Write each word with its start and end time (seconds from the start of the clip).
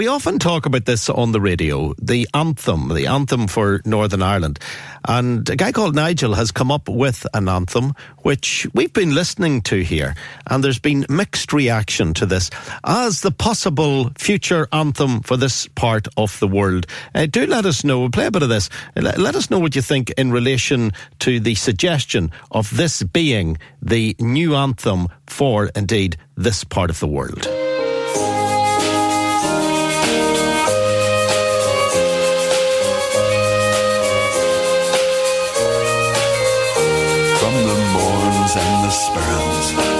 We 0.00 0.06
often 0.06 0.38
talk 0.38 0.64
about 0.64 0.86
this 0.86 1.10
on 1.10 1.32
the 1.32 1.42
radio, 1.42 1.92
the 2.00 2.26
anthem, 2.32 2.88
the 2.88 3.06
anthem 3.06 3.46
for 3.46 3.82
Northern 3.84 4.22
Ireland. 4.22 4.58
And 5.06 5.46
a 5.50 5.56
guy 5.56 5.72
called 5.72 5.94
Nigel 5.94 6.32
has 6.32 6.50
come 6.50 6.72
up 6.72 6.88
with 6.88 7.26
an 7.34 7.50
anthem 7.50 7.92
which 8.22 8.66
we've 8.72 8.94
been 8.94 9.14
listening 9.14 9.60
to 9.68 9.82
here. 9.82 10.14
And 10.46 10.64
there's 10.64 10.78
been 10.78 11.04
mixed 11.10 11.52
reaction 11.52 12.14
to 12.14 12.24
this 12.24 12.48
as 12.82 13.20
the 13.20 13.30
possible 13.30 14.10
future 14.16 14.68
anthem 14.72 15.20
for 15.20 15.36
this 15.36 15.66
part 15.66 16.08
of 16.16 16.40
the 16.40 16.48
world. 16.48 16.86
Uh, 17.14 17.26
do 17.26 17.44
let 17.46 17.66
us 17.66 17.84
know. 17.84 18.00
We'll 18.00 18.08
play 18.08 18.24
a 18.24 18.30
bit 18.30 18.42
of 18.42 18.48
this. 18.48 18.70
Let, 18.96 19.18
let 19.18 19.34
us 19.34 19.50
know 19.50 19.58
what 19.58 19.76
you 19.76 19.82
think 19.82 20.08
in 20.12 20.32
relation 20.32 20.92
to 21.18 21.40
the 21.40 21.56
suggestion 21.56 22.32
of 22.50 22.74
this 22.74 23.02
being 23.02 23.58
the 23.82 24.16
new 24.18 24.56
anthem 24.56 25.08
for, 25.26 25.66
indeed, 25.76 26.16
this 26.38 26.64
part 26.64 26.88
of 26.88 27.00
the 27.00 27.06
world. 27.06 27.59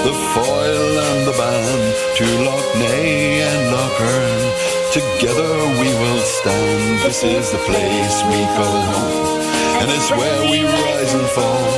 The 0.00 0.16
Foyle 0.32 0.96
and 0.96 1.26
the 1.28 1.36
Bann, 1.36 1.80
to 2.16 2.24
Lough 2.44 2.72
Neagh 2.80 3.44
and 3.44 3.62
Lough 3.70 4.00
Erne. 4.00 4.48
Together 4.96 5.52
we 5.76 5.88
will 6.00 6.22
stand. 6.24 7.04
This 7.04 7.22
is 7.22 7.52
the 7.52 7.58
place 7.68 8.16
we 8.32 8.40
call 8.56 8.80
home, 8.80 9.44
and 9.80 9.90
it's 9.92 10.10
where 10.10 10.42
we 10.50 10.64
rise 10.64 11.12
and 11.12 11.28
fall. 11.36 11.68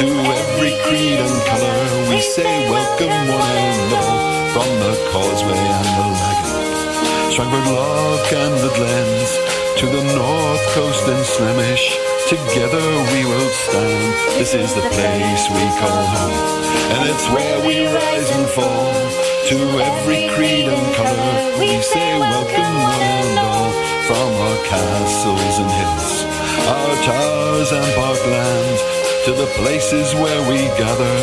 To 0.00 0.08
every 0.08 0.72
creed 0.88 1.20
and 1.20 1.36
colour, 1.52 2.08
we 2.08 2.20
say 2.22 2.48
welcome 2.70 3.12
one 3.28 3.44
and 3.44 3.92
all, 3.92 4.18
from 4.56 4.70
the 4.80 4.96
causeway 5.12 5.60
and 5.60 5.92
the 6.00 6.06
Lagan, 6.16 7.30
Strangford 7.30 7.66
Lough 7.76 8.24
and 8.40 8.54
the 8.64 8.72
glens, 8.72 9.30
to 9.76 9.86
the 9.86 10.02
north 10.16 10.64
coast 10.72 11.06
and 11.06 11.24
Slemish. 11.26 11.98
Together 12.28 12.80
we 13.12 13.24
will 13.28 13.50
stand. 13.68 14.40
This 14.40 14.54
is 14.54 14.74
the 14.74 14.80
place 14.80 15.42
we 15.52 15.64
call 15.76 16.00
home. 16.16 16.32
And 16.96 17.10
it's 17.12 17.28
where 17.28 17.60
we 17.60 17.84
rise 17.84 18.30
and 18.30 18.48
fall. 18.56 18.94
To 19.52 19.56
every 19.76 20.28
creed 20.32 20.66
and 20.66 20.94
colour, 20.96 21.60
we 21.60 21.76
say 21.82 22.18
welcome 22.18 22.74
one 22.88 23.38
all. 23.44 23.70
From 24.08 24.32
our 24.48 24.58
castles 24.64 25.58
and 25.60 25.70
hills, 25.70 26.24
our 26.72 26.94
towers 27.04 27.70
and 27.72 27.86
parklands, 28.00 28.80
to 29.26 29.32
the 29.32 29.46
places 29.60 30.14
where 30.14 30.40
we 30.48 30.58
gather. 30.80 31.18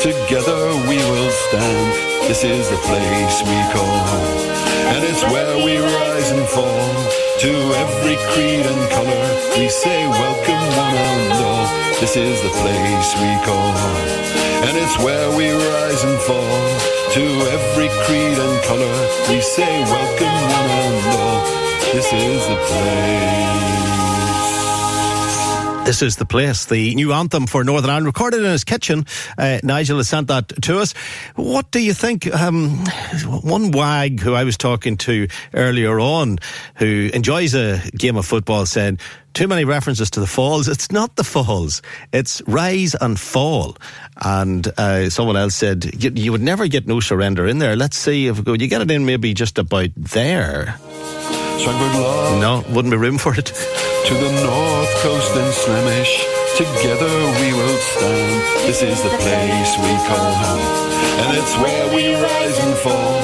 Together 0.00 0.72
we 0.88 0.96
will 0.96 1.30
stand. 1.30 2.07
This 2.28 2.44
is 2.44 2.68
the 2.68 2.76
place 2.76 3.40
we 3.40 3.58
call 3.72 3.98
home. 4.12 4.38
And 4.92 5.02
it's 5.02 5.24
where 5.32 5.56
we 5.64 5.78
rise 5.78 6.30
and 6.30 6.46
fall. 6.46 6.92
To 7.40 7.52
every 7.72 8.16
creed 8.32 8.66
and 8.66 8.90
colour, 8.90 9.24
we 9.56 9.70
say 9.70 10.06
welcome 10.06 10.66
one 10.76 10.96
and 11.08 11.32
all. 11.32 11.66
This 12.00 12.16
is 12.16 12.42
the 12.42 12.50
place 12.60 13.08
we 13.16 13.32
call 13.48 13.72
home, 13.72 14.68
and 14.68 14.76
it's 14.76 14.98
where 14.98 15.30
we 15.38 15.48
rise 15.50 16.04
and 16.04 16.18
fall. 16.20 16.60
To 17.16 17.24
every 17.56 17.88
creed 18.04 18.38
and 18.38 18.62
colour, 18.64 18.98
we 19.30 19.40
say 19.40 19.82
welcome 19.84 20.40
one 20.58 20.70
and 20.84 21.06
all. 21.16 21.40
This 21.94 22.12
is 22.12 22.46
the 22.46 22.56
place. 22.68 24.07
This 25.88 26.02
is 26.02 26.16
the 26.16 26.26
place, 26.26 26.66
the 26.66 26.94
new 26.96 27.14
anthem 27.14 27.46
for 27.46 27.64
Northern 27.64 27.88
Ireland, 27.88 28.04
recorded 28.04 28.40
in 28.40 28.50
his 28.50 28.62
kitchen. 28.62 29.06
Uh, 29.38 29.58
Nigel 29.62 29.96
has 29.96 30.06
sent 30.10 30.26
that 30.28 30.46
to 30.64 30.80
us. 30.80 30.92
What 31.34 31.70
do 31.70 31.80
you 31.80 31.94
think? 31.94 32.26
Um, 32.30 32.84
one 33.24 33.70
wag 33.70 34.20
who 34.20 34.34
I 34.34 34.44
was 34.44 34.58
talking 34.58 34.98
to 34.98 35.28
earlier 35.54 35.98
on, 35.98 36.40
who 36.74 37.08
enjoys 37.14 37.54
a 37.54 37.80
game 37.96 38.18
of 38.18 38.26
football, 38.26 38.66
said, 38.66 39.00
too 39.32 39.48
many 39.48 39.64
references 39.64 40.10
to 40.10 40.20
the 40.20 40.26
falls. 40.26 40.68
It's 40.68 40.92
not 40.92 41.16
the 41.16 41.24
falls. 41.24 41.80
It's 42.12 42.42
rise 42.46 42.94
and 42.94 43.18
fall. 43.18 43.78
And 44.22 44.68
uh, 44.76 45.08
someone 45.08 45.38
else 45.38 45.54
said, 45.54 46.04
you, 46.04 46.12
you, 46.14 46.32
would 46.32 46.42
never 46.42 46.68
get 46.68 46.86
no 46.86 47.00
surrender 47.00 47.46
in 47.46 47.60
there. 47.60 47.76
Let's 47.76 47.96
see 47.96 48.26
if 48.26 48.46
you 48.46 48.68
get 48.68 48.82
it 48.82 48.90
in 48.90 49.06
maybe 49.06 49.32
just 49.32 49.56
about 49.56 49.88
there. 49.96 50.78
No, 52.40 52.62
wouldn't 52.68 52.92
be 52.92 52.96
room 52.96 53.18
for 53.18 53.34
it. 53.34 53.46
To 53.46 54.14
the 54.14 54.32
north 54.46 54.92
coast 55.02 55.34
and 55.34 55.52
Slemish, 55.52 56.12
together 56.56 57.12
we 57.40 57.52
will 57.52 57.78
stand. 57.92 58.42
This 58.66 58.82
is 58.82 59.02
the 59.02 59.10
place 59.10 59.70
we 59.78 59.92
call 60.06 60.28
home, 60.38 60.66
and 61.22 61.36
it's 61.36 61.54
where 61.58 61.86
we 61.94 62.14
rise 62.14 62.58
and 62.62 62.74
fall. 62.78 63.20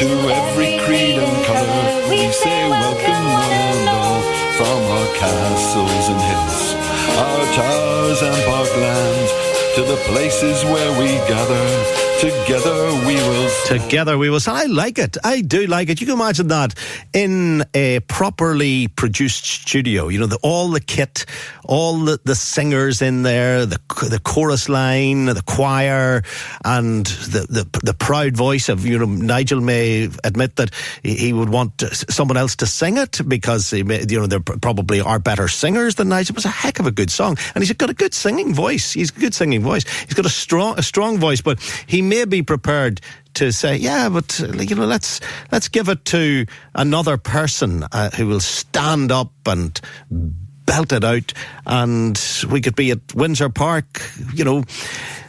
To 0.00 0.06
every 0.06 0.78
creed 0.84 1.16
and 1.18 1.44
colour, 1.44 2.08
we 2.08 2.30
say 2.32 2.68
welcome 2.68 3.24
one 3.32 3.52
and 3.52 3.88
all. 3.88 4.20
From 4.60 4.80
our 4.96 5.08
castles 5.16 6.08
and 6.12 6.20
hills, 6.20 6.74
our 7.16 7.44
towers 7.56 8.20
and 8.22 8.36
parklands, 8.44 9.30
to 9.76 9.82
the 9.82 9.96
places 10.08 10.64
where 10.64 10.92
we 11.00 11.16
gather. 11.28 12.09
Together 12.20 12.92
we 13.06 13.14
will. 13.14 13.50
Together 13.64 14.18
we 14.18 14.28
will. 14.28 14.40
I 14.46 14.64
like 14.66 14.98
it. 14.98 15.16
I 15.24 15.40
do 15.40 15.66
like 15.66 15.88
it. 15.88 16.02
You 16.02 16.06
can 16.06 16.16
imagine 16.16 16.48
that 16.48 16.74
in 17.14 17.64
a 17.72 18.00
properly 18.00 18.88
produced 18.88 19.46
studio. 19.46 20.08
You 20.08 20.20
know, 20.20 20.26
the, 20.26 20.38
all 20.42 20.68
the 20.68 20.80
kit, 20.80 21.24
all 21.64 21.96
the, 21.96 22.20
the 22.24 22.34
singers 22.34 23.00
in 23.00 23.22
there, 23.22 23.64
the 23.64 23.78
the 24.10 24.20
chorus 24.22 24.68
line, 24.68 25.24
the 25.24 25.42
choir, 25.46 26.22
and 26.62 27.06
the, 27.06 27.46
the 27.48 27.80
the 27.84 27.94
proud 27.94 28.36
voice 28.36 28.68
of 28.68 28.84
you 28.84 28.98
know 28.98 29.06
Nigel 29.06 29.62
may 29.62 30.10
admit 30.22 30.56
that 30.56 30.74
he 31.02 31.32
would 31.32 31.48
want 31.48 31.80
someone 32.10 32.36
else 32.36 32.54
to 32.56 32.66
sing 32.66 32.98
it 32.98 33.18
because 33.26 33.72
may, 33.72 34.04
you 34.06 34.20
know 34.20 34.26
there 34.26 34.40
probably 34.40 35.00
are 35.00 35.18
better 35.18 35.48
singers 35.48 35.94
than 35.94 36.10
Nigel. 36.10 36.34
It 36.34 36.36
was 36.36 36.44
a 36.44 36.48
heck 36.48 36.80
of 36.80 36.86
a 36.86 36.90
good 36.90 37.10
song, 37.10 37.38
and 37.54 37.64
he's 37.64 37.72
got 37.72 37.88
a 37.88 37.94
good 37.94 38.12
singing 38.12 38.52
voice. 38.52 38.92
He's 38.92 39.08
a 39.08 39.18
good 39.18 39.32
singing 39.32 39.62
voice. 39.62 39.88
He's 40.04 40.12
got 40.14 40.26
a 40.26 40.30
strong 40.30 40.78
a 40.78 40.82
strong 40.82 41.16
voice, 41.16 41.40
but 41.40 41.58
he 41.86 42.09
may 42.10 42.24
be 42.24 42.42
prepared 42.42 43.00
to 43.34 43.52
say, 43.52 43.76
yeah, 43.76 44.08
but 44.08 44.38
you 44.40 44.74
know, 44.74 44.84
let's 44.84 45.20
let's 45.52 45.68
give 45.68 45.88
it 45.88 46.04
to 46.06 46.44
another 46.74 47.16
person 47.16 47.84
uh, 47.92 48.10
who 48.10 48.26
will 48.26 48.40
stand 48.40 49.12
up 49.12 49.32
and 49.46 49.80
belt 50.10 50.92
it 50.92 51.04
out, 51.04 51.32
and 51.64 52.20
we 52.50 52.60
could 52.60 52.74
be 52.76 52.90
at 52.90 53.14
Windsor 53.14 53.48
Park, 53.48 54.02
you 54.34 54.44
know, 54.44 54.64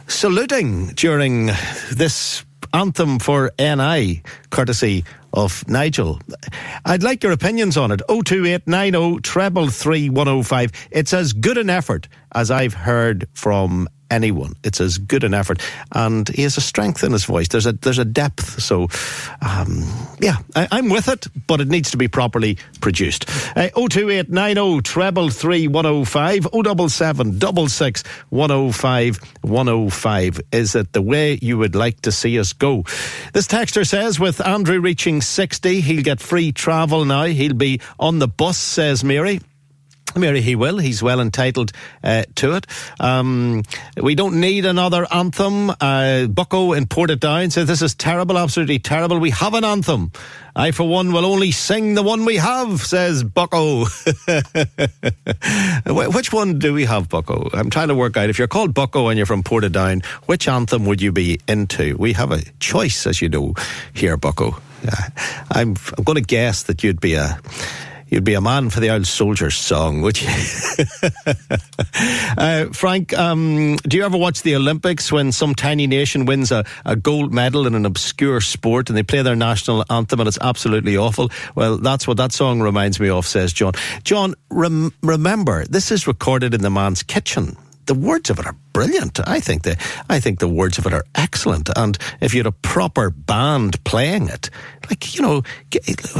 saluting 0.08 0.88
during 0.88 1.46
this 1.92 2.44
anthem 2.74 3.18
for 3.18 3.52
NI, 3.58 4.22
courtesy 4.50 5.04
of 5.32 5.66
Nigel. 5.68 6.20
I'd 6.84 7.02
like 7.02 7.22
your 7.22 7.32
opinions 7.32 7.76
on 7.76 7.92
it. 7.92 8.02
02890 8.08 9.20
treble 9.22 9.68
3105. 9.68 10.72
It's 10.90 11.12
as 11.12 11.32
good 11.32 11.58
an 11.58 11.70
effort 11.70 12.08
as 12.34 12.50
I've 12.50 12.74
heard 12.74 13.26
from 13.32 13.88
anyone. 14.12 14.54
It's 14.62 14.80
as 14.80 14.98
good 14.98 15.24
an 15.24 15.34
effort, 15.34 15.60
and 15.90 16.28
he 16.28 16.42
has 16.42 16.56
a 16.56 16.60
strength 16.60 17.02
in 17.02 17.12
his 17.12 17.24
voice. 17.24 17.48
There's 17.48 17.66
a 17.66 17.72
there's 17.72 17.98
a 17.98 18.04
depth. 18.04 18.62
So, 18.62 18.88
um, 19.40 19.84
yeah, 20.20 20.36
I, 20.54 20.78
am 20.78 20.90
with 20.90 21.08
it, 21.08 21.26
but 21.46 21.60
it 21.60 21.68
needs 21.68 21.90
to 21.92 21.96
be 21.96 22.08
properly 22.08 22.58
produced. 22.80 23.28
Uh, 23.56 23.68
02890 23.70 24.82
treble 24.82 25.30
three 25.30 25.66
one 25.66 25.86
oh 25.86 26.04
five 26.04 26.46
oh 26.52 26.62
double 26.62 26.88
seven 26.88 27.38
double 27.38 27.68
six 27.68 28.02
one 28.28 28.50
oh 28.50 28.70
five 28.70 29.18
one 29.40 29.68
oh 29.68 29.88
five. 29.88 30.40
Is 30.52 30.74
it 30.74 30.92
the 30.92 31.02
way 31.02 31.38
you 31.40 31.58
would 31.58 31.74
like 31.74 32.02
to 32.02 32.12
see 32.12 32.38
us 32.38 32.52
go? 32.52 32.82
This 33.32 33.46
texter 33.46 33.86
says 33.88 34.20
with 34.20 34.46
Andrew 34.46 34.80
reaching 34.80 35.22
sixty, 35.22 35.80
he'll 35.80 36.02
get 36.02 36.20
free 36.20 36.52
travel 36.52 37.04
now. 37.04 37.24
He'll 37.24 37.54
be 37.54 37.80
on 37.98 38.18
the 38.18 38.28
bus, 38.28 38.58
says 38.58 39.02
Mary. 39.02 39.40
Mary, 40.16 40.40
he 40.40 40.56
will. 40.56 40.78
He's 40.78 41.02
well 41.02 41.20
entitled 41.20 41.72
uh, 42.02 42.24
to 42.36 42.54
it. 42.54 42.66
Um, 43.00 43.62
we 43.96 44.14
don't 44.14 44.40
need 44.40 44.66
another 44.66 45.06
anthem. 45.12 45.70
Uh, 45.80 46.26
Bucko 46.26 46.72
in 46.72 46.86
Portadown 46.86 47.50
says 47.52 47.66
this 47.66 47.82
is 47.82 47.94
terrible, 47.94 48.38
absolutely 48.38 48.78
terrible. 48.78 49.18
We 49.18 49.30
have 49.30 49.54
an 49.54 49.64
anthem. 49.64 50.12
I, 50.54 50.70
for 50.72 50.86
one, 50.86 51.12
will 51.12 51.24
only 51.24 51.50
sing 51.50 51.94
the 51.94 52.02
one 52.02 52.26
we 52.26 52.36
have, 52.36 52.82
says 52.82 53.24
Bucko. 53.24 53.86
which 56.10 56.32
one 56.32 56.58
do 56.58 56.74
we 56.74 56.84
have, 56.84 57.08
Bucko? 57.08 57.48
I'm 57.54 57.70
trying 57.70 57.88
to 57.88 57.94
work 57.94 58.18
out. 58.18 58.28
If 58.28 58.38
you're 58.38 58.48
called 58.48 58.74
Bucko 58.74 59.08
and 59.08 59.16
you're 59.16 59.24
from 59.24 59.42
Portadown, 59.42 60.04
which 60.26 60.48
anthem 60.48 60.84
would 60.84 61.00
you 61.00 61.10
be 61.10 61.40
into? 61.48 61.96
We 61.96 62.12
have 62.12 62.32
a 62.32 62.42
choice, 62.60 63.06
as 63.06 63.22
you 63.22 63.30
know, 63.30 63.54
here, 63.94 64.18
Bucko. 64.18 64.60
I'm, 65.50 65.76
I'm 65.96 66.04
going 66.04 66.16
to 66.16 66.22
guess 66.22 66.64
that 66.64 66.82
you'd 66.82 67.00
be 67.00 67.14
a 67.14 67.38
You'd 68.12 68.24
be 68.24 68.34
a 68.34 68.42
man 68.42 68.68
for 68.68 68.80
the 68.80 68.90
old 68.90 69.06
soldier's 69.06 69.56
song, 69.56 70.02
would 70.02 70.20
you? 70.20 70.28
uh, 72.36 72.66
Frank, 72.66 73.16
um, 73.18 73.76
do 73.76 73.96
you 73.96 74.04
ever 74.04 74.18
watch 74.18 74.42
the 74.42 74.54
Olympics 74.54 75.10
when 75.10 75.32
some 75.32 75.54
tiny 75.54 75.86
nation 75.86 76.26
wins 76.26 76.52
a, 76.52 76.66
a 76.84 76.94
gold 76.94 77.32
medal 77.32 77.66
in 77.66 77.74
an 77.74 77.86
obscure 77.86 78.42
sport 78.42 78.90
and 78.90 78.98
they 78.98 79.02
play 79.02 79.22
their 79.22 79.34
national 79.34 79.82
anthem 79.88 80.20
and 80.20 80.28
it's 80.28 80.36
absolutely 80.42 80.94
awful? 80.94 81.30
Well, 81.54 81.78
that's 81.78 82.06
what 82.06 82.18
that 82.18 82.32
song 82.32 82.60
reminds 82.60 83.00
me 83.00 83.08
of, 83.08 83.26
says 83.26 83.50
John. 83.54 83.72
John, 84.04 84.34
rem- 84.50 84.92
remember, 85.02 85.64
this 85.64 85.90
is 85.90 86.06
recorded 86.06 86.52
in 86.52 86.60
the 86.60 86.68
man's 86.68 87.02
kitchen 87.02 87.56
the 87.86 87.94
words 87.94 88.30
of 88.30 88.38
it 88.38 88.46
are 88.46 88.56
brilliant. 88.72 89.20
I 89.26 89.40
think 89.40 89.62
the 89.62 89.76
I 90.08 90.20
think 90.20 90.38
the 90.38 90.48
words 90.48 90.78
of 90.78 90.86
it 90.86 90.92
are 90.92 91.04
excellent. 91.14 91.68
And 91.76 91.98
if 92.20 92.32
you 92.32 92.38
had 92.38 92.46
a 92.46 92.52
proper 92.52 93.10
band 93.10 93.82
playing 93.84 94.28
it, 94.28 94.50
like 94.88 95.14
you 95.14 95.22
know, 95.22 95.42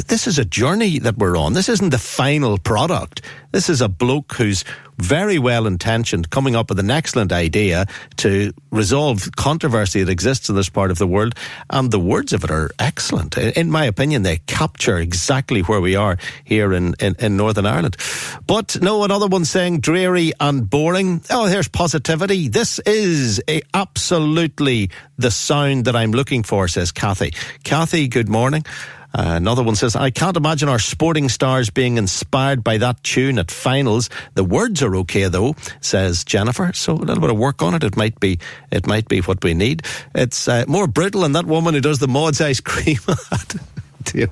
this 0.08 0.26
is 0.26 0.38
a 0.38 0.44
journey 0.44 0.98
that 1.00 1.18
we're 1.18 1.36
on. 1.36 1.52
This 1.52 1.68
isn't 1.68 1.90
the 1.90 1.98
final 1.98 2.58
product. 2.58 3.22
This 3.52 3.68
is 3.68 3.80
a 3.80 3.88
bloke 3.88 4.32
who's 4.34 4.64
very 4.98 5.38
well 5.38 5.66
intentioned, 5.66 6.30
coming 6.30 6.54
up 6.54 6.68
with 6.68 6.78
an 6.78 6.90
excellent 6.90 7.32
idea 7.32 7.86
to 8.16 8.52
resolve 8.70 9.30
controversy 9.36 10.02
that 10.04 10.12
exists 10.12 10.48
in 10.48 10.54
this 10.54 10.68
part 10.68 10.90
of 10.90 10.98
the 10.98 11.06
world. 11.06 11.34
And 11.70 11.90
the 11.90 11.98
words 11.98 12.32
of 12.32 12.44
it 12.44 12.50
are 12.50 12.70
excellent. 12.78 13.36
In 13.36 13.70
my 13.70 13.84
opinion, 13.84 14.22
they 14.22 14.38
capture 14.46 14.98
exactly 14.98 15.60
where 15.62 15.80
we 15.80 15.96
are 15.96 16.18
here 16.44 16.72
in, 16.72 16.94
in, 17.00 17.16
in 17.18 17.36
Northern 17.36 17.66
Ireland. 17.66 17.96
But 18.46 18.80
no, 18.80 19.02
another 19.04 19.26
one 19.26 19.44
saying 19.44 19.80
dreary 19.80 20.32
and 20.38 20.68
boring. 20.68 21.22
Oh, 21.30 21.46
here's 21.46 21.68
positivity. 21.68 22.48
This 22.48 22.78
is 22.80 23.42
a, 23.48 23.62
absolutely 23.74 24.90
the 25.18 25.30
sound 25.30 25.86
that 25.86 25.96
I'm 25.96 26.12
looking 26.12 26.42
for, 26.42 26.68
says 26.68 26.92
Kathy. 26.92 27.32
Kathy, 27.64 28.08
good 28.08 28.28
morning. 28.28 28.51
Uh, 29.14 29.34
another 29.36 29.62
one 29.62 29.74
says, 29.74 29.94
I 29.94 30.10
can't 30.10 30.36
imagine 30.36 30.68
our 30.68 30.78
sporting 30.78 31.28
stars 31.28 31.68
being 31.68 31.98
inspired 31.98 32.64
by 32.64 32.78
that 32.78 33.02
tune 33.02 33.38
at 33.38 33.50
finals. 33.50 34.08
The 34.34 34.44
words 34.44 34.82
are 34.82 34.96
okay 34.96 35.28
though, 35.28 35.54
says 35.80 36.24
Jennifer. 36.24 36.72
So 36.72 36.94
a 36.94 36.94
little 36.94 37.20
bit 37.20 37.30
of 37.30 37.38
work 37.38 37.62
on 37.62 37.74
it. 37.74 37.84
It 37.84 37.96
might 37.96 38.18
be, 38.20 38.38
it 38.70 38.86
might 38.86 39.08
be 39.08 39.20
what 39.20 39.44
we 39.44 39.54
need. 39.54 39.82
It's 40.14 40.48
uh, 40.48 40.64
more 40.66 40.86
brittle 40.86 41.22
than 41.22 41.32
that 41.32 41.44
woman 41.44 41.74
who 41.74 41.80
does 41.80 41.98
the 41.98 42.08
Maud's 42.08 42.40
ice 42.40 42.60
cream. 42.60 42.98
Dear 44.04 44.28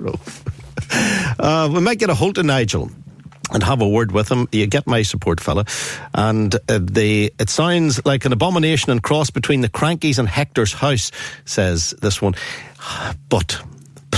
uh, 1.39 1.71
we 1.73 1.81
might 1.81 1.99
get 1.99 2.11
a 2.11 2.15
hold 2.15 2.39
of 2.39 2.47
Nigel 2.47 2.91
and 3.53 3.63
have 3.63 3.81
a 3.81 3.89
word 3.89 4.13
with 4.13 4.31
him. 4.31 4.49
You 4.53 4.67
get 4.67 4.87
my 4.87 5.03
support, 5.03 5.41
fella. 5.41 5.65
And 6.15 6.55
uh, 6.55 6.79
the 6.81 7.33
it 7.39 7.51
sounds 7.51 8.05
like 8.05 8.25
an 8.25 8.33
abomination 8.33 8.91
and 8.91 9.03
cross 9.03 9.31
between 9.31 9.61
the 9.61 9.69
Krankies 9.69 10.19
and 10.19 10.29
Hector's 10.29 10.73
house, 10.73 11.11
says 11.45 11.95
this 12.01 12.23
one. 12.23 12.35
But 13.29 13.63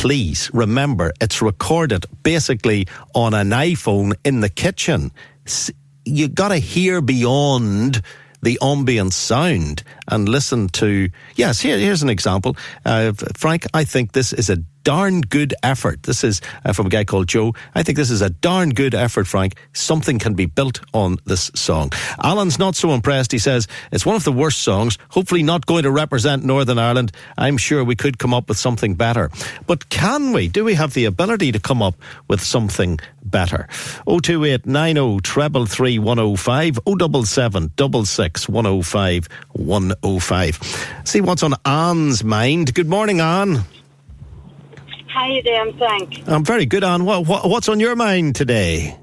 please 0.02 0.50
remember 0.52 1.12
it's 1.20 1.40
recorded 1.40 2.04
basically 2.25 2.88
on 3.14 3.34
an 3.34 3.50
iPhone 3.50 4.12
in 4.25 4.40
the 4.40 4.49
kitchen. 4.49 5.12
You 6.04 6.26
got 6.26 6.49
to 6.49 6.56
hear 6.56 7.00
beyond 7.00 8.02
the 8.43 8.58
ambient 8.60 9.12
sound 9.12 9.84
and 10.08 10.28
listen 10.28 10.69
to. 10.70 11.08
Yes, 11.37 11.60
here, 11.60 11.78
here's 11.78 12.02
an 12.02 12.10
example. 12.10 12.56
Uh, 12.84 13.12
Frank, 13.37 13.64
I 13.75 13.84
think 13.84 14.10
this 14.10 14.32
is 14.32 14.50
a 14.50 14.56
darn 14.84 15.20
good 15.23 15.55
effort. 15.62 16.02
This 16.02 16.25
is 16.25 16.40
uh, 16.64 16.73
from 16.73 16.87
a 16.87 16.90
guy 16.90 17.05
called 17.05 17.29
Joe. 17.29 17.55
I 17.75 17.82
think 17.82 17.96
this 17.96 18.11
is 18.11 18.20
a 18.20 18.31
darn 18.31 18.70
good 18.70 18.94
effort, 18.94 19.26
Frank. 19.26 19.56
Something 19.73 20.19
can 20.19 20.34
be 20.34 20.46
built 20.46 20.81
on 20.93 21.19
this 21.25 21.50
song. 21.55 21.93
Alan's 22.23 22.58
not 22.58 22.75
so 22.75 22.90
impressed. 22.90 23.32
He 23.32 23.38
says 23.38 23.69
it's 23.90 24.06
one 24.06 24.17
of 24.17 24.25
the 24.25 24.32
worst 24.32 24.61
songs. 24.61 24.99
Hopefully, 25.11 25.43
not 25.43 25.67
going 25.67 25.84
to 25.84 25.90
represent 25.90 26.44
Northern 26.44 26.79
Ireland. 26.79 27.12
I'm 27.37 27.56
sure 27.56 27.84
we 27.84 27.96
could 27.96 28.19
come 28.19 28.34
up 28.34 28.49
with 28.49 28.58
something 28.58 28.94
better. 28.94 29.31
But 29.67 29.88
can 29.88 30.32
we? 30.32 30.49
Do 30.49 30.64
we 30.64 30.75
have 30.75 30.94
the 30.94 31.05
ability 31.05 31.52
to 31.52 31.61
come 31.61 31.82
up 31.82 31.94
with 32.28 32.40
something 32.40 32.99
better? 33.23 33.69
02890 34.06 35.20
treble 35.20 35.67
three 35.67 35.99
one 35.99 36.19
oh 36.19 36.37
five 36.37 36.78
077 36.87 37.73
double 37.76 38.05
six 38.05 38.49
one 38.49 38.67
oh 38.67 38.82
five 38.82 39.28
one 39.52 39.93
oh 40.02 40.19
five. 40.19 40.58
See 41.05 41.20
what's 41.20 41.43
on 41.43 41.55
Anne's 41.64 42.25
mind. 42.25 42.75
Good 42.75 42.88
morning, 42.88 43.20
Anne. 43.20 43.64
How 45.12 45.26
you 45.26 45.43
doing, 45.43 45.76
Frank? 45.76 46.26
I'm 46.26 46.43
very 46.43 46.64
good, 46.64 46.82
Anne. 46.82 47.05
What, 47.05 47.26
what, 47.26 47.47
what's 47.47 47.69
on 47.69 47.81
your 47.81 47.94
mind 47.94 48.35
today? 48.35 48.97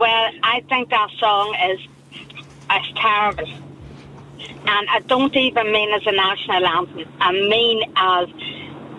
Well, 0.00 0.30
I 0.42 0.60
think 0.68 0.90
that 0.90 1.08
song 1.20 1.56
is, 1.70 1.80
is 2.12 2.92
terrible. 2.96 3.48
And 4.68 4.88
I 4.90 4.98
don't 5.06 5.34
even 5.36 5.70
mean 5.70 5.92
as 5.92 6.02
a 6.04 6.10
national 6.10 6.66
anthem. 6.66 7.12
I 7.20 7.30
mean 7.30 7.82
as 7.94 8.28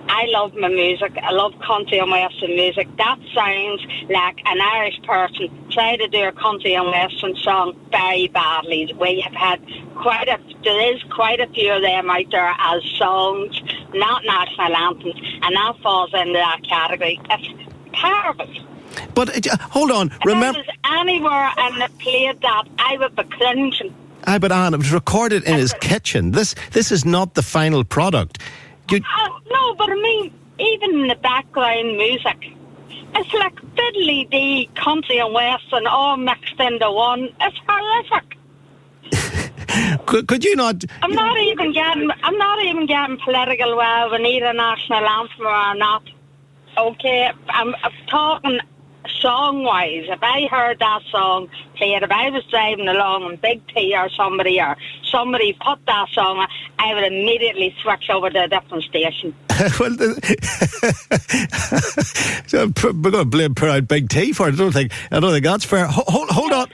I 0.09 0.25
love 0.27 0.53
my 0.55 0.69
music. 0.69 1.17
I 1.21 1.31
love 1.31 1.53
country 1.65 1.99
and 1.99 2.09
western 2.09 2.55
music. 2.55 2.87
That 2.97 3.19
sounds 3.33 3.85
like 4.09 4.39
an 4.45 4.61
Irish 4.61 5.01
person 5.03 5.49
trying 5.71 5.99
to 5.99 6.07
do 6.07 6.23
a 6.23 6.31
country 6.31 6.73
and 6.73 6.87
western 6.87 7.35
song 7.37 7.77
very 7.91 8.27
badly. 8.27 8.93
We 8.99 9.21
have 9.21 9.33
had 9.33 9.61
quite 9.95 10.27
a 10.27 10.39
there 10.63 10.95
is 10.95 11.01
quite 11.03 11.39
a 11.39 11.47
few 11.47 11.71
of 11.71 11.81
them 11.81 12.09
out 12.09 12.25
there 12.31 12.53
as 12.59 12.83
songs, 12.97 13.61
not 13.93 14.23
national 14.25 14.75
anthems, 14.75 15.21
and 15.41 15.55
that 15.55 15.73
falls 15.81 16.13
into 16.13 16.33
that 16.33 16.61
category. 16.67 17.19
It's 17.29 17.69
terrible. 17.93 18.47
But 19.13 19.47
uh, 19.47 19.57
hold 19.59 19.91
on, 19.91 20.11
remember. 20.25 20.59
If 20.59 20.67
I 20.83 21.03
was 21.03 21.07
anywhere 21.07 21.51
and 21.57 21.81
they 21.81 22.03
played 22.03 22.41
that, 22.41 22.63
I 22.79 22.97
would 22.97 23.15
be 23.15 23.23
cringing. 23.23 23.95
Aye, 24.25 24.39
but 24.39 24.51
Anne, 24.51 24.73
it 24.73 24.77
was 24.77 24.91
recorded 24.91 25.43
in 25.45 25.55
his 25.55 25.73
kitchen. 25.79 26.31
This 26.31 26.53
this 26.71 26.91
is 26.91 27.05
not 27.05 27.35
the 27.35 27.43
final 27.43 27.83
product. 27.83 28.39
You... 28.89 28.97
Uh, 28.97 29.29
no, 29.49 29.75
but 29.75 29.89
I 29.89 29.95
mean, 29.95 30.33
even 30.59 31.01
in 31.01 31.07
the 31.07 31.15
background 31.15 31.97
music, 31.97 32.53
it's 33.15 33.33
like 33.33 33.55
fiddly 33.75 34.29
the 34.29 34.69
country 34.79 35.19
and 35.19 35.33
western 35.33 35.87
all 35.87 36.17
mixed 36.17 36.59
into 36.59 36.91
one. 36.91 37.29
It's 37.41 37.57
horrific. 37.67 38.37
could, 40.05 40.27
could 40.27 40.43
you 40.43 40.55
not? 40.55 40.83
I'm 41.01 41.13
not 41.13 41.37
even 41.37 41.73
getting. 41.73 42.09
I'm 42.23 42.37
not 42.37 42.63
even 42.63 42.85
getting 42.85 43.17
political. 43.23 43.75
Well, 43.75 44.11
we 44.11 44.17
need 44.19 44.43
a 44.43 44.53
national 44.53 45.05
anthem 45.05 45.45
or 45.45 45.75
not. 45.75 46.03
Okay, 46.77 47.31
I'm, 47.49 47.75
I'm 47.83 47.91
talking 48.07 48.59
song 49.21 49.63
wise. 49.63 50.05
If 50.07 50.19
I 50.21 50.47
heard 50.47 50.79
that 50.79 51.01
song 51.11 51.49
played, 51.75 52.03
if 52.03 52.11
I 52.11 52.29
was 52.29 52.43
driving 52.45 52.87
along 52.87 53.23
and 53.29 53.41
Big 53.41 53.61
T 53.67 53.95
or 53.95 54.09
somebody 54.09 54.59
or 54.61 54.75
somebody 55.11 55.53
put 55.53 55.79
that 55.85 56.07
song 56.13 56.37
on, 56.37 56.47
I 56.79 56.93
would 56.93 57.05
immediately 57.05 57.75
switch 57.81 58.09
over 58.09 58.29
to 58.29 58.43
a 58.43 58.47
different 58.47 58.83
station. 58.83 59.35
well, 59.79 59.95
we're 62.53 63.11
going 63.11 63.11
to 63.11 63.25
blame 63.25 63.55
Proud 63.55 63.87
Big 63.87 64.09
T 64.09 64.33
for 64.33 64.47
it. 64.47 64.53
I 64.53 64.57
don't 64.57 64.71
think 64.71 64.91
I 65.11 65.19
don't 65.19 65.31
think 65.31 65.45
that's 65.45 65.65
fair. 65.65 65.87
Hold, 65.87 66.29
hold 66.29 66.51
on. 66.51 66.67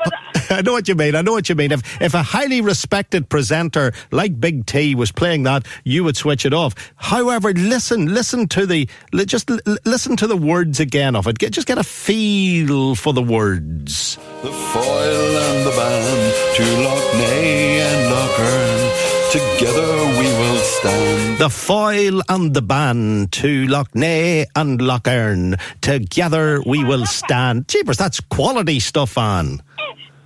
I 0.49 0.61
know 0.61 0.73
what 0.73 0.87
you 0.87 0.95
mean. 0.95 1.15
I 1.15 1.21
know 1.21 1.33
what 1.33 1.49
you 1.49 1.55
mean. 1.55 1.71
If 1.71 2.01
if 2.01 2.13
a 2.13 2.23
highly 2.23 2.61
respected 2.61 3.29
presenter 3.29 3.93
like 4.11 4.39
Big 4.39 4.65
T 4.65 4.95
was 4.95 5.11
playing 5.11 5.43
that, 5.43 5.65
you 5.83 6.03
would 6.03 6.17
switch 6.17 6.45
it 6.45 6.53
off. 6.53 6.73
However, 6.95 7.53
listen, 7.53 8.13
listen 8.13 8.47
to 8.49 8.65
the 8.65 8.87
just 9.13 9.49
listen 9.85 10.15
to 10.17 10.27
the 10.27 10.37
words 10.37 10.79
again 10.79 11.15
of 11.15 11.27
it. 11.27 11.37
Get, 11.37 11.51
just 11.51 11.67
get 11.67 11.77
a 11.77 11.83
feel 11.83 12.95
for 12.95 13.13
the 13.13 13.21
words. 13.21 14.17
The 14.41 14.51
Foyle 14.51 15.37
and 15.37 15.65
the 15.65 15.71
Bann 15.71 16.55
to 16.55 16.63
Lough 16.83 17.11
Neagh 17.13 17.79
and 17.79 18.11
Lough 18.11 18.35
Erne. 18.39 19.13
Together 19.31 20.19
we 20.19 20.25
will 20.25 20.57
stand. 20.57 21.37
The 21.39 21.49
Foyle 21.49 22.21
and 22.29 22.53
the 22.53 22.61
Bann 22.61 23.27
to 23.31 23.67
Lough 23.67 23.85
Neagh 23.95 24.45
and 24.55 24.81
Lough 24.81 24.99
Erne. 25.07 25.55
Together 25.81 26.61
we 26.65 26.83
will 26.83 27.05
stand. 27.05 27.67
Jeepers, 27.67 27.97
that's 27.97 28.19
quality 28.19 28.79
stuff, 28.79 29.17
on. 29.17 29.61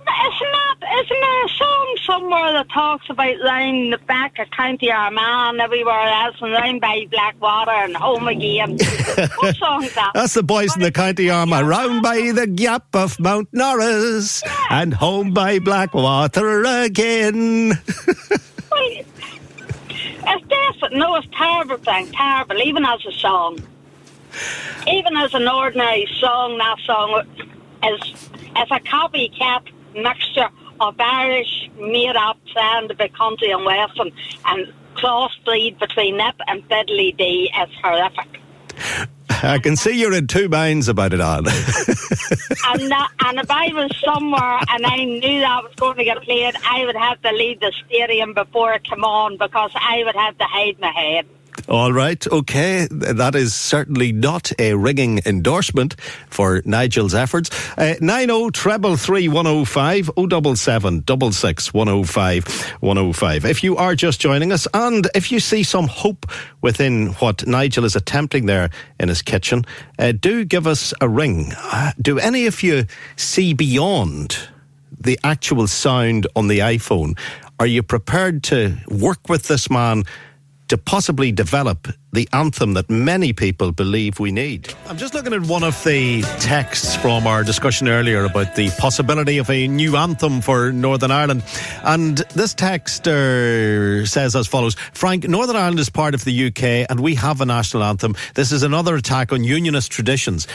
It's 0.08 0.40
not, 0.40 0.76
it's 0.82 1.10
not 1.10 1.44
a 1.44 1.48
song 1.56 1.97
somewhere 2.08 2.52
that 2.54 2.68
talks 2.70 3.08
about 3.10 3.36
round 3.44 3.92
the 3.92 3.98
back 4.06 4.38
of 4.38 4.50
County 4.50 4.90
Armagh 4.90 5.50
and 5.50 5.60
everywhere 5.60 6.08
else 6.08 6.36
and 6.40 6.52
round 6.52 6.80
by 6.80 7.06
Blackwater 7.10 7.70
and 7.70 7.94
home 7.94 8.26
again. 8.26 8.78
what 9.36 9.54
song 9.56 9.84
is 9.84 9.94
that? 9.94 10.12
That's 10.14 10.32
the 10.32 10.42
boys 10.42 10.74
in 10.74 10.80
the 10.82 10.90
County 10.90 11.28
Armagh. 11.28 11.66
Round 11.66 12.02
by 12.02 12.32
the 12.32 12.46
gap 12.46 12.86
of 12.94 13.20
Mount 13.20 13.48
Norris 13.52 14.42
and 14.70 14.94
home 14.94 15.34
by 15.34 15.58
Blackwater 15.58 16.64
again. 16.64 17.72
Well, 18.70 18.82
It's 18.90 20.46
definite. 20.46 20.98
No, 20.98 21.16
it's 21.16 21.26
terrible 21.32 21.78
thing. 21.78 22.12
Terrible. 22.12 22.58
Even 22.58 22.84
as 22.84 23.04
a 23.06 23.12
song. 23.12 23.58
Even 24.86 25.16
as 25.16 25.32
an 25.32 25.48
ordinary 25.48 26.06
song, 26.20 26.58
that 26.58 26.78
song 26.84 27.22
is, 27.82 28.12
is 28.12 28.70
a 28.70 28.80
copycat 28.80 29.62
mixture 29.94 30.50
of 30.80 30.96
Irish 30.98 31.70
made 31.78 32.16
up 32.16 32.38
sound 32.54 32.90
of 32.90 32.98
the 32.98 33.08
country 33.08 33.50
and 33.50 33.64
western 33.64 34.12
and 34.46 34.72
crossbreed 34.94 35.78
between 35.78 36.16
Nip 36.16 36.34
and 36.46 36.68
Fiddly 36.68 37.16
D 37.16 37.50
is 37.62 37.70
horrific. 37.82 38.40
I 39.42 39.58
can 39.58 39.76
see 39.76 39.92
you're 39.92 40.14
in 40.14 40.26
two 40.26 40.48
minds 40.48 40.88
about 40.88 41.12
it, 41.12 41.20
Anne. 41.20 41.46
and, 41.46 42.90
that, 42.90 43.08
and 43.24 43.38
if 43.38 43.50
I 43.50 43.72
was 43.72 43.90
somewhere 44.04 44.58
and 44.68 44.84
I 44.84 45.04
knew 45.04 45.40
that 45.40 45.62
was 45.62 45.72
going 45.76 45.96
to 45.98 46.04
get 46.04 46.22
played, 46.22 46.54
I 46.64 46.84
would 46.84 46.96
have 46.96 47.22
to 47.22 47.30
leave 47.32 47.60
the 47.60 47.72
stadium 47.86 48.34
before 48.34 48.72
it 48.72 48.84
came 48.84 49.04
on 49.04 49.36
because 49.38 49.70
I 49.74 50.02
would 50.04 50.16
have 50.16 50.36
to 50.38 50.44
hide 50.44 50.80
my 50.80 50.90
head. 50.90 51.26
All 51.68 51.92
right, 51.92 52.26
okay. 52.26 52.88
That 52.90 53.34
is 53.34 53.54
certainly 53.54 54.10
not 54.10 54.50
a 54.58 54.72
ringing 54.72 55.20
endorsement 55.26 56.00
for 56.30 56.62
Nigel's 56.64 57.14
efforts. 57.14 57.50
Uh, 57.76 57.94
90 58.00 58.52
treble 58.52 58.96
3 58.96 59.28
105 59.28 60.10
077 60.56 61.04
66 61.06 61.74
105 61.74 62.72
105. 62.80 63.44
If 63.44 63.62
you 63.62 63.76
are 63.76 63.94
just 63.94 64.18
joining 64.18 64.50
us 64.50 64.66
and 64.72 65.08
if 65.14 65.30
you 65.30 65.40
see 65.40 65.62
some 65.62 65.88
hope 65.88 66.24
within 66.62 67.08
what 67.18 67.46
Nigel 67.46 67.84
is 67.84 67.94
attempting 67.94 68.46
there 68.46 68.70
in 68.98 69.10
his 69.10 69.20
kitchen, 69.20 69.66
uh, 69.98 70.12
do 70.12 70.46
give 70.46 70.66
us 70.66 70.94
a 71.02 71.08
ring. 71.08 71.52
Uh, 71.54 71.92
do 72.00 72.18
any 72.18 72.46
of 72.46 72.62
you 72.62 72.86
see 73.16 73.52
beyond 73.52 74.38
the 74.98 75.20
actual 75.22 75.66
sound 75.66 76.26
on 76.34 76.48
the 76.48 76.60
iPhone? 76.60 77.18
Are 77.60 77.66
you 77.66 77.82
prepared 77.82 78.42
to 78.44 78.78
work 78.88 79.28
with 79.28 79.48
this 79.48 79.68
man? 79.68 80.04
To 80.68 80.78
possibly 80.78 81.32
develop 81.32 81.88
the 82.12 82.28
anthem 82.32 82.72
that 82.72 82.88
many 82.88 83.32
people 83.32 83.70
believe 83.70 84.18
we 84.18 84.32
need. 84.32 84.74
I'm 84.86 84.96
just 84.96 85.12
looking 85.12 85.34
at 85.34 85.42
one 85.42 85.62
of 85.62 85.82
the 85.84 86.22
texts 86.40 86.96
from 86.96 87.26
our 87.26 87.44
discussion 87.44 87.88
earlier 87.88 88.24
about 88.24 88.54
the 88.54 88.70
possibility 88.78 89.38
of 89.38 89.50
a 89.50 89.68
new 89.68 89.96
anthem 89.96 90.40
for 90.40 90.72
Northern 90.72 91.10
Ireland. 91.10 91.42
And 91.84 92.18
this 92.34 92.54
texter 92.54 94.02
uh, 94.02 94.06
says 94.06 94.34
as 94.34 94.46
follows 94.46 94.74
Frank, 94.92 95.28
Northern 95.28 95.56
Ireland 95.56 95.80
is 95.80 95.90
part 95.90 96.14
of 96.14 96.24
the 96.24 96.46
UK 96.46 96.88
and 96.88 97.00
we 97.00 97.14
have 97.16 97.40
a 97.40 97.46
national 97.46 97.84
anthem. 97.84 98.16
This 98.34 98.52
is 98.52 98.62
another 98.62 98.96
attack 98.96 99.32
on 99.32 99.44
unionist 99.44 99.92
traditions. 99.92 100.46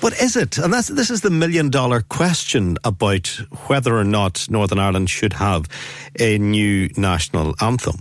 But 0.00 0.14
is 0.14 0.36
it? 0.36 0.56
And 0.58 0.72
this 0.72 1.10
is 1.10 1.20
the 1.20 1.30
million 1.30 1.68
dollar 1.68 2.00
question 2.00 2.78
about 2.84 3.26
whether 3.66 3.96
or 3.96 4.04
not 4.04 4.46
Northern 4.48 4.78
Ireland 4.78 5.10
should 5.10 5.34
have 5.34 5.68
a 6.18 6.38
new 6.38 6.88
national 6.96 7.54
anthem 7.60 7.96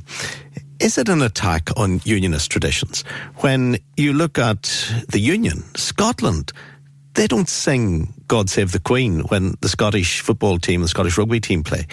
is 0.81 0.97
it 0.97 1.09
an 1.09 1.21
attack 1.21 1.69
on 1.77 2.01
unionist 2.05 2.49
traditions? 2.49 3.03
When 3.37 3.77
you 3.97 4.13
look 4.13 4.39
at 4.39 4.63
the 5.09 5.19
Union, 5.19 5.63
Scotland, 5.75 6.51
they 7.13 7.27
don't 7.27 7.47
sing 7.47 8.13
God 8.27 8.49
Save 8.49 8.71
the 8.71 8.79
Queen 8.79 9.19
when 9.29 9.55
the 9.61 9.69
Scottish 9.69 10.21
football 10.21 10.57
team, 10.57 10.81
the 10.81 10.87
Scottish 10.87 11.17
rugby 11.17 11.39
team 11.39 11.63
play. 11.63 11.85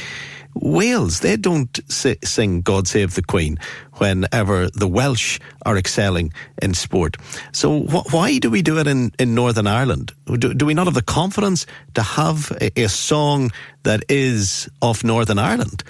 Wales, 0.55 1.21
they 1.21 1.37
don't 1.37 1.79
sing 1.89 2.63
God 2.63 2.89
Save 2.89 3.15
the 3.15 3.23
Queen 3.23 3.59
whenever 3.95 4.71
the 4.71 4.89
Welsh 4.89 5.39
are 5.67 5.77
excelling 5.77 6.33
in 6.63 6.73
sport. 6.73 7.19
So 7.53 7.83
wh- 7.83 8.13
why 8.13 8.39
do 8.39 8.49
we 8.51 8.63
do 8.63 8.79
it 8.79 8.87
in, 8.87 9.13
in 9.19 9.35
Northern 9.35 9.67
Ireland? 9.67 10.13
Do, 10.27 10.55
do 10.55 10.65
we 10.65 10.75
not 10.75 10.87
have 10.87 10.95
the 10.95 11.03
confidence 11.03 11.67
to 11.95 12.03
have 12.03 12.51
a, 12.61 12.81
a 12.81 12.89
song 12.89 13.53
that 13.83 14.03
is 14.09 14.69
of 14.81 15.05
Northern 15.05 15.39
Ireland? 15.39 15.85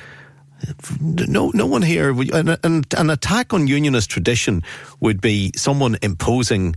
No, 1.01 1.51
no 1.55 1.67
one 1.67 1.83
here. 1.83 2.11
An, 2.11 2.49
an, 2.63 2.85
an, 2.97 3.11
attack 3.11 3.53
on 3.53 3.67
unionist 3.67 4.11
tradition 4.11 4.63
would 5.01 5.21
be 5.21 5.53
someone 5.57 5.97
imposing 6.03 6.75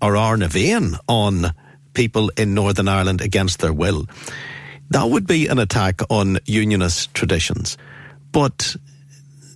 or 0.00 0.16
Arna 0.16 0.48
on 1.08 1.52
people 1.94 2.30
in 2.36 2.54
Northern 2.54 2.88
Ireland 2.88 3.20
against 3.20 3.60
their 3.60 3.72
will. 3.72 4.06
That 4.90 5.08
would 5.08 5.26
be 5.26 5.46
an 5.46 5.58
attack 5.58 6.00
on 6.10 6.38
unionist 6.44 7.14
traditions. 7.14 7.78
But 8.32 8.76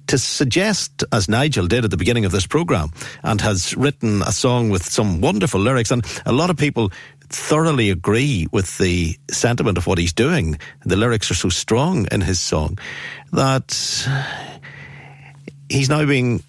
to 0.07 0.19
suggest, 0.19 1.05
as 1.13 1.29
Nigel 1.29 1.67
did 1.67 1.85
at 1.85 1.91
the 1.91 1.97
beginning 1.97 2.25
of 2.25 2.33
this 2.33 2.47
programme, 2.47 2.93
and 3.23 3.41
has 3.41 3.77
written 3.77 4.23
a 4.23 4.33
song 4.33 4.71
with 4.71 4.85
some 4.85 5.21
wonderful 5.21 5.61
lyrics, 5.61 5.91
and 5.91 6.07
a 6.25 6.33
lot 6.33 6.51
of 6.51 6.57
people 6.57 6.93
thoroughly 7.29 7.91
agree 7.91 8.47
with 8.53 8.79
the 8.79 9.17
sentiment 9.31 9.79
of 9.79 9.87
what 9.87 9.99
he's 9.99 10.13
doing. 10.13 10.59
The 10.85 10.97
lyrics 10.97 11.31
are 11.31 11.35
so 11.35 11.49
strong 11.49 12.07
in 12.11 12.21
his 12.21 12.41
song 12.41 12.79
that 13.33 14.09
he's 15.69 15.89
now 15.89 16.05
being 16.05 16.43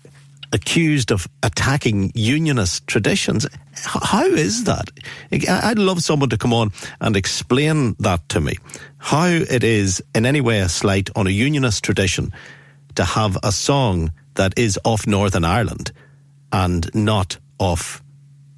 accused 0.53 1.11
of 1.11 1.27
attacking 1.43 2.11
unionist 2.15 2.87
traditions. 2.87 3.45
How 3.73 4.25
is 4.25 4.63
that? 4.63 4.89
I'd 5.31 5.79
love 5.79 6.01
someone 6.01 6.29
to 6.29 6.37
come 6.37 6.53
on 6.53 6.71
and 7.01 7.17
explain 7.17 7.95
that 7.99 8.27
to 8.29 8.39
me. 8.39 8.57
How 8.97 9.27
it 9.27 9.63
is 9.63 10.01
in 10.15 10.25
any 10.25 10.41
way 10.41 10.59
a 10.59 10.69
slight 10.69 11.09
on 11.15 11.27
a 11.27 11.31
unionist 11.31 11.83
tradition 11.83 12.31
to 12.95 13.03
have 13.03 13.37
a 13.43 13.51
song 13.51 14.11
that 14.35 14.57
is 14.57 14.79
of 14.85 15.05
Northern 15.05 15.43
Ireland 15.43 15.91
and 16.51 16.89
not 16.95 17.37
of 17.59 18.01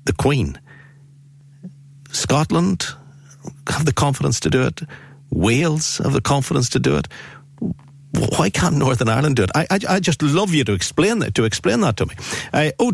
the 0.05 0.13
Queen. 0.13 0.59
Scotland 2.11 2.85
have 3.67 3.85
the 3.85 3.93
confidence 3.93 4.39
to 4.41 4.49
do 4.49 4.63
it. 4.63 4.81
Wales 5.31 5.99
have 5.99 6.13
the 6.13 6.21
confidence 6.21 6.69
to 6.69 6.79
do 6.79 6.97
it. 6.97 7.07
Why 8.37 8.49
can't 8.49 8.75
Northern 8.75 9.07
Ireland 9.07 9.35
do 9.35 9.43
it? 9.43 9.51
I, 9.53 9.67
I, 9.69 9.79
I 9.89 9.99
just 9.99 10.21
love 10.21 10.53
you 10.53 10.63
to 10.63 10.73
explain 10.73 11.19
that 11.19 11.35
to 11.35 11.43
explain 11.43 11.81
that 11.81 11.97
to 11.97 12.05
me. 12.07 12.15
Uh, 12.51 12.71
oh, 12.79 12.91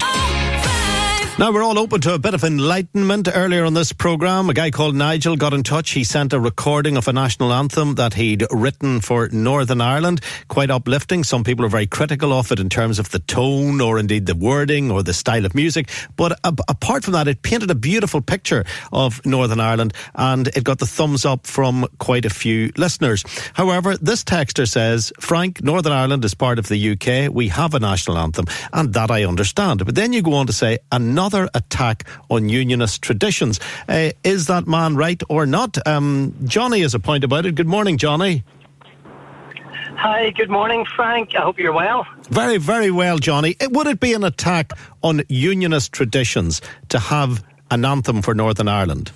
now, 1.37 1.51
we're 1.51 1.63
all 1.63 1.77
open 1.77 1.99
to 1.99 2.13
a 2.13 2.19
bit 2.19 2.33
of 2.33 2.45
enlightenment. 2.45 3.27
Earlier 3.27 3.65
on 3.65 3.73
this 3.73 3.91
programme, 3.91 4.49
a 4.49 4.53
guy 4.53 4.71
called 4.71 4.95
Nigel 4.95 5.35
got 5.35 5.53
in 5.53 5.63
touch. 5.63 5.91
He 5.91 6.05
sent 6.05 6.31
a 6.31 6.39
recording 6.39 6.95
of 6.95 7.09
a 7.09 7.13
national 7.13 7.51
anthem 7.51 7.95
that 7.95 8.13
he'd 8.13 8.45
written 8.51 9.01
for 9.01 9.27
Northern 9.27 9.81
Ireland. 9.81 10.21
Quite 10.47 10.71
uplifting. 10.71 11.25
Some 11.25 11.43
people 11.43 11.65
are 11.65 11.69
very 11.69 11.87
critical 11.87 12.31
of 12.31 12.53
it 12.53 12.59
in 12.61 12.69
terms 12.69 12.99
of 12.99 13.09
the 13.11 13.19
tone 13.19 13.81
or 13.81 13.99
indeed 13.99 14.27
the 14.27 14.35
wording 14.35 14.89
or 14.91 15.03
the 15.03 15.13
style 15.13 15.45
of 15.45 15.53
music. 15.53 15.89
But 16.15 16.39
apart 16.43 17.03
from 17.03 17.11
that, 17.13 17.27
it 17.27 17.41
painted 17.41 17.69
a 17.69 17.75
beautiful 17.75 18.21
picture 18.21 18.63
of 18.93 19.23
Northern 19.25 19.59
Ireland 19.59 19.93
and 20.15 20.47
it 20.47 20.63
got 20.63 20.79
the 20.79 20.87
thumbs 20.87 21.25
up 21.25 21.47
from 21.47 21.85
quite 21.99 22.23
a 22.23 22.29
few 22.29 22.71
listeners. 22.77 23.25
However, 23.55 23.97
this 23.97 24.23
texter 24.23 24.65
says, 24.65 25.11
Frank, 25.19 25.61
Northern 25.61 25.91
Ireland 25.91 26.23
is 26.23 26.33
part 26.33 26.59
of 26.59 26.69
the 26.69 26.91
UK. 26.91 27.29
We 27.29 27.49
have 27.49 27.73
a 27.73 27.79
national 27.79 28.17
anthem 28.17 28.45
and 28.71 28.93
that 28.93 29.11
I 29.11 29.25
understand. 29.25 29.83
But 29.83 29.95
then 29.95 30.13
you 30.13 30.21
go 30.21 30.35
on 30.35 30.47
to 30.47 30.53
say, 30.53 30.77
another 30.93 31.24
another 31.25 31.49
attack 31.55 32.07
on 32.29 32.49
unionist 32.49 33.01
traditions. 33.01 33.59
Uh, 33.89 34.11
is 34.23 34.45
that 34.45 34.67
man 34.67 34.95
right 34.95 35.23
or 35.27 35.47
not? 35.47 35.75
Um, 35.87 36.35
Johnny 36.43 36.81
has 36.81 36.93
a 36.93 36.99
point 36.99 37.23
about 37.23 37.47
it. 37.47 37.55
Good 37.55 37.67
morning, 37.67 37.97
Johnny. 37.97 38.43
Hi, 39.97 40.29
good 40.29 40.51
morning, 40.51 40.85
Frank. 40.95 41.31
I 41.35 41.41
hope 41.41 41.57
you're 41.57 41.73
well. 41.73 42.05
Very, 42.29 42.57
very 42.57 42.91
well, 42.91 43.17
Johnny. 43.17 43.55
Would 43.59 43.87
it 43.87 43.99
be 43.99 44.13
an 44.13 44.23
attack 44.23 44.73
on 45.01 45.23
unionist 45.27 45.91
traditions 45.93 46.61
to 46.89 46.99
have 46.99 47.43
an 47.71 47.85
anthem 47.85 48.21
for 48.21 48.35
Northern 48.35 48.67
Ireland? 48.67 49.11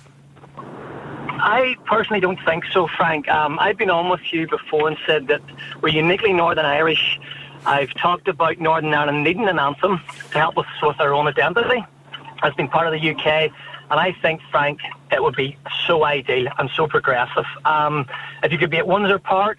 I 0.58 1.76
personally 1.86 2.18
don't 2.18 2.40
think 2.44 2.64
so, 2.72 2.88
Frank. 2.96 3.28
Um, 3.28 3.56
I've 3.60 3.78
been 3.78 3.90
on 3.90 4.10
with 4.10 4.32
you 4.32 4.48
before 4.48 4.88
and 4.88 4.96
said 5.06 5.28
that 5.28 5.42
we're 5.80 5.90
uniquely 5.90 6.32
Northern 6.32 6.66
Irish. 6.66 7.20
I've 7.66 7.92
talked 7.94 8.28
about 8.28 8.58
Northern 8.58 8.94
Ireland 8.94 9.22
needing 9.22 9.48
an 9.48 9.58
anthem 9.58 10.00
to 10.32 10.38
help 10.38 10.56
us 10.58 10.66
with 10.82 10.98
our 10.98 11.12
own 11.12 11.28
identity 11.28 11.84
has 12.42 12.54
been 12.54 12.68
part 12.68 12.86
of 12.86 12.92
the 12.92 13.10
UK, 13.10 13.50
and 13.90 14.00
I 14.00 14.14
think, 14.22 14.40
Frank, 14.50 14.80
it 15.10 15.22
would 15.22 15.36
be 15.36 15.56
so 15.86 16.04
ideal 16.04 16.48
and 16.58 16.70
so 16.76 16.86
progressive. 16.86 17.46
Um, 17.64 18.06
if 18.42 18.52
you 18.52 18.58
could 18.58 18.70
be 18.70 18.78
at 18.78 18.86
Windsor 18.86 19.18
Park, 19.18 19.58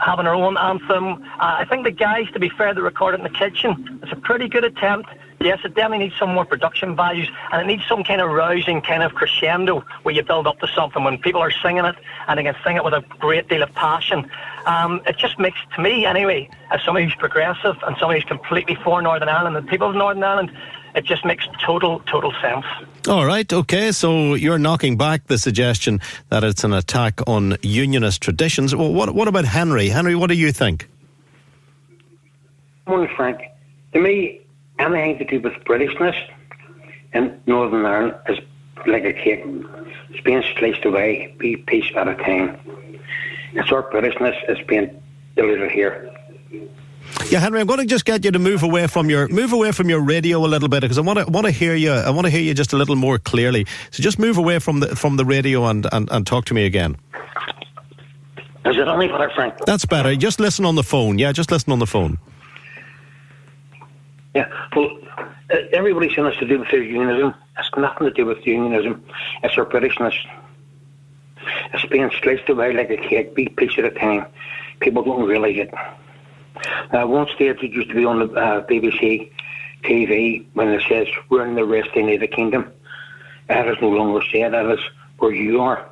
having 0.00 0.26
our 0.26 0.34
own 0.34 0.56
anthem. 0.56 1.22
Uh, 1.22 1.56
I 1.58 1.66
think 1.68 1.84
the 1.84 1.90
guys, 1.90 2.24
to 2.32 2.38
be 2.40 2.48
fair, 2.48 2.72
that 2.72 2.82
recorded 2.82 3.20
in 3.20 3.24
the 3.24 3.38
kitchen, 3.38 4.00
it's 4.02 4.12
a 4.12 4.16
pretty 4.16 4.48
good 4.48 4.64
attempt. 4.64 5.10
Yes, 5.40 5.58
it 5.64 5.74
definitely 5.74 6.06
needs 6.06 6.18
some 6.18 6.34
more 6.34 6.44
production 6.44 6.94
values, 6.94 7.28
and 7.50 7.62
it 7.62 7.66
needs 7.66 7.86
some 7.88 8.04
kind 8.04 8.20
of 8.20 8.30
rousing 8.30 8.82
kind 8.82 9.02
of 9.02 9.14
crescendo 9.14 9.84
where 10.02 10.14
you 10.14 10.22
build 10.22 10.46
up 10.46 10.58
to 10.60 10.68
something 10.68 11.02
when 11.02 11.18
people 11.18 11.40
are 11.40 11.50
singing 11.50 11.84
it 11.84 11.96
and 12.28 12.38
they 12.38 12.42
can 12.42 12.54
sing 12.64 12.76
it 12.76 12.84
with 12.84 12.92
a 12.92 13.02
great 13.18 13.48
deal 13.48 13.62
of 13.62 13.72
passion. 13.74 14.30
Um, 14.66 15.00
it 15.06 15.16
just 15.16 15.38
makes, 15.38 15.58
to 15.76 15.82
me 15.82 16.04
anyway, 16.04 16.50
as 16.70 16.82
somebody 16.82 17.06
who's 17.06 17.14
progressive 17.14 17.76
and 17.86 17.96
somebody 17.98 18.20
who's 18.20 18.28
completely 18.28 18.76
for 18.76 19.00
Northern 19.00 19.28
Ireland 19.28 19.56
and 19.56 19.66
people 19.66 19.88
of 19.88 19.96
Northern 19.96 20.22
Ireland, 20.22 20.52
it 20.94 21.04
just 21.04 21.24
makes 21.24 21.46
total, 21.64 22.00
total 22.00 22.32
sense. 22.40 22.66
All 23.08 23.24
right, 23.24 23.50
okay. 23.52 23.92
So 23.92 24.34
you're 24.34 24.58
knocking 24.58 24.96
back 24.96 25.26
the 25.26 25.38
suggestion 25.38 26.00
that 26.28 26.44
it's 26.44 26.64
an 26.64 26.72
attack 26.72 27.20
on 27.26 27.56
unionist 27.62 28.22
traditions. 28.22 28.74
Well, 28.74 28.92
what, 28.92 29.14
what 29.14 29.28
about 29.28 29.44
Henry? 29.44 29.88
Henry, 29.88 30.14
what 30.14 30.28
do 30.28 30.34
you 30.34 30.52
think? 30.52 30.88
morning, 32.90 33.14
Frank. 33.14 33.42
To 33.92 34.00
me, 34.00 34.40
anything 34.80 35.18
to 35.18 35.24
do 35.24 35.40
with 35.40 35.52
Britishness 35.64 36.16
in 37.14 37.40
Northern 37.46 37.86
Ireland 37.86 38.16
is 38.28 38.38
like 38.84 39.04
a 39.04 39.12
cake. 39.12 39.44
It's 40.10 40.20
being 40.22 40.42
sliced 40.58 40.84
away, 40.84 41.32
a 41.40 41.56
piece 41.56 41.84
at 41.94 42.08
a 42.08 42.16
time. 42.16 42.58
It's 43.52 43.70
our 43.70 43.88
Britishness 43.90 44.36
is 44.50 44.58
being 44.66 45.00
diluted 45.36 45.70
here. 45.70 46.10
Yeah, 47.30 47.38
Henry, 47.40 47.60
I'm 47.60 47.66
going 47.66 47.80
to 47.80 47.86
just 47.86 48.04
get 48.04 48.24
you 48.24 48.30
to 48.30 48.38
move 48.38 48.62
away 48.62 48.86
from 48.86 49.10
your 49.10 49.28
move 49.28 49.52
away 49.52 49.72
from 49.72 49.88
your 49.88 50.00
radio 50.00 50.38
a 50.38 50.46
little 50.48 50.68
bit 50.68 50.80
because 50.82 50.98
I 50.98 51.02
want 51.02 51.18
to 51.18 51.26
want 51.26 51.46
to 51.46 51.52
hear 51.52 51.74
you. 51.74 51.92
I 51.92 52.10
want 52.10 52.26
to 52.26 52.30
hear 52.30 52.40
you 52.40 52.54
just 52.54 52.72
a 52.72 52.76
little 52.76 52.96
more 52.96 53.18
clearly. 53.18 53.66
So 53.90 54.02
just 54.02 54.18
move 54.18 54.38
away 54.38 54.58
from 54.58 54.80
the 54.80 54.96
from 54.96 55.16
the 55.16 55.24
radio 55.24 55.66
and, 55.66 55.86
and, 55.92 56.10
and 56.10 56.26
talk 56.26 56.44
to 56.46 56.54
me 56.54 56.66
again. 56.66 56.96
Is 58.66 58.76
it 58.76 58.88
only 58.88 59.08
better, 59.08 59.30
Frank? 59.34 59.54
That's 59.66 59.84
better. 59.84 60.14
Just 60.16 60.38
listen 60.38 60.64
on 60.64 60.74
the 60.74 60.82
phone. 60.82 61.18
Yeah, 61.18 61.32
just 61.32 61.50
listen 61.50 61.72
on 61.72 61.78
the 61.78 61.86
phone. 61.86 62.18
Yeah. 64.34 64.48
Well, 64.76 64.90
everybody's 65.72 66.14
saying 66.14 66.28
it's 66.28 66.38
to 66.38 66.46
do 66.46 66.58
with 66.58 66.70
their 66.70 66.82
unionism. 66.82 67.34
It's 67.58 67.70
nothing 67.76 68.06
to 68.06 68.12
do 68.12 68.26
with 68.26 68.46
unionism. 68.46 69.04
It's 69.42 69.56
our 69.56 69.64
Britishness. 69.64 70.14
It's 71.72 71.84
being 71.86 72.10
sliced 72.22 72.48
away 72.48 72.72
like 72.72 72.90
a 72.90 72.96
cake, 72.96 73.34
big 73.34 73.56
piece 73.56 73.78
at 73.78 73.84
a 73.84 73.90
time. 73.90 74.26
People 74.80 75.02
don't 75.02 75.26
realise 75.26 75.56
it. 75.58 75.74
Uh, 76.92 77.06
one 77.06 77.28
stage 77.34 77.62
it 77.62 77.72
used 77.72 77.88
to 77.88 77.94
be 77.94 78.04
on 78.04 78.18
the 78.18 78.32
uh, 78.34 78.66
BBC 78.66 79.30
TV 79.82 80.46
when 80.54 80.68
it 80.68 80.82
says 80.88 81.06
we're 81.28 81.46
in 81.46 81.54
the 81.54 81.64
resting 81.64 82.12
of 82.12 82.20
the 82.20 82.26
kingdom. 82.26 82.72
That 83.48 83.68
is 83.68 83.76
no 83.80 83.90
longer 83.90 84.24
said. 84.32 84.52
That 84.52 84.66
is 84.66 84.80
where 85.18 85.32
you 85.32 85.60
are. 85.60 85.88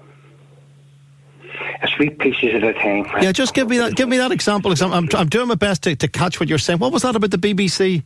It's 1.83 1.93
three 1.95 2.11
pieces 2.11 2.55
at 2.55 2.63
a 2.63 2.73
time. 2.75 3.05
Frank. 3.05 3.25
Yeah, 3.25 3.33
just 3.33 3.55
give 3.55 3.69
me 3.69 3.79
that. 3.79 3.95
Give 3.95 4.09
me 4.09 4.19
that 4.19 4.33
example. 4.33 4.73
I'm, 4.81 5.09
I'm 5.13 5.29
doing 5.29 5.49
my 5.49 5.55
best 5.55 5.83
to, 5.85 5.97
to 5.97 6.09
catch 6.09 6.39
what 6.41 6.49
you're 6.49 6.59
saying. 6.59 6.79
What 6.79 6.93
was 6.93 7.03
that 7.03 7.17
about 7.17 7.31
the 7.31 7.39
BBC? 7.39 8.03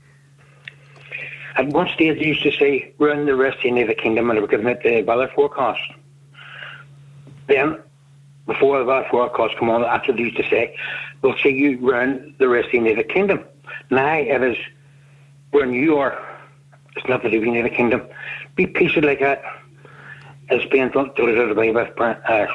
At 1.56 1.68
one 1.68 1.88
stage, 1.88 2.18
they 2.18 2.26
used 2.26 2.42
to 2.44 2.52
say 2.52 2.94
we're 2.99 3.12
in 3.12 3.26
the 3.26 3.37
resting 3.37 3.78
of 3.80 3.88
the 3.88 3.94
kingdom, 3.94 4.30
and 4.30 4.37
they 4.37 4.40
were 4.40 4.49
giving 4.49 4.68
it 4.68 4.82
the 4.82 5.02
weather 5.02 5.30
forecast. 5.35 5.80
Then, 7.47 7.78
before 8.47 8.78
the 8.78 8.85
weather 8.85 9.06
forecast 9.11 9.59
come 9.59 9.68
on, 9.68 9.82
what 9.82 10.02
they 10.06 10.23
used 10.23 10.37
to 10.37 10.49
say. 10.49 10.76
We'll 11.22 11.36
see 11.42 11.50
you 11.50 11.78
round 11.78 12.34
the 12.38 12.48
rest 12.48 12.66
of 12.66 12.72
the 12.72 12.78
United 12.78 13.08
kingdom. 13.08 13.44
Now 13.90 14.14
it 14.14 14.42
is 14.42 14.56
when 15.52 15.72
you 15.72 15.98
are. 15.98 16.18
It's 16.96 17.08
not 17.08 17.22
the 17.22 17.30
the 17.30 17.70
kingdom. 17.70 18.02
Be 18.56 18.66
patient 18.66 19.06
like 19.06 19.20
that. 19.20 19.42
It's 20.50 20.70
being 20.70 20.90
delivered 20.90 21.52
away 21.52 21.70
with 21.70 21.98
uh, 21.98 22.46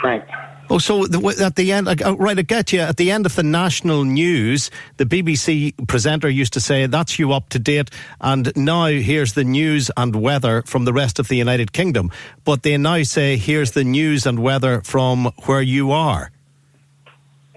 Frank. 0.00 0.24
Oh, 0.70 0.78
so 0.78 1.04
at 1.04 1.56
the 1.56 1.72
end, 1.72 1.88
uh, 1.88 2.16
right, 2.16 2.38
I 2.38 2.42
get 2.42 2.72
you. 2.72 2.80
At 2.80 2.98
the 2.98 3.10
end 3.10 3.24
of 3.24 3.34
the 3.36 3.42
national 3.42 4.04
news, 4.04 4.70
the 4.98 5.06
BBC 5.06 5.86
presenter 5.86 6.28
used 6.28 6.52
to 6.54 6.60
say, 6.60 6.86
That's 6.86 7.18
you 7.18 7.32
up 7.32 7.48
to 7.50 7.58
date. 7.58 7.90
And 8.20 8.52
now 8.54 8.86
here's 8.86 9.32
the 9.32 9.44
news 9.44 9.90
and 9.96 10.16
weather 10.16 10.62
from 10.62 10.84
the 10.84 10.92
rest 10.92 11.18
of 11.18 11.28
the 11.28 11.36
United 11.36 11.72
Kingdom. 11.72 12.10
But 12.44 12.64
they 12.64 12.76
now 12.76 13.02
say, 13.04 13.38
Here's 13.38 13.70
the 13.70 13.84
news 13.84 14.26
and 14.26 14.40
weather 14.40 14.82
from 14.82 15.32
where 15.46 15.62
you 15.62 15.90
are. 15.92 16.30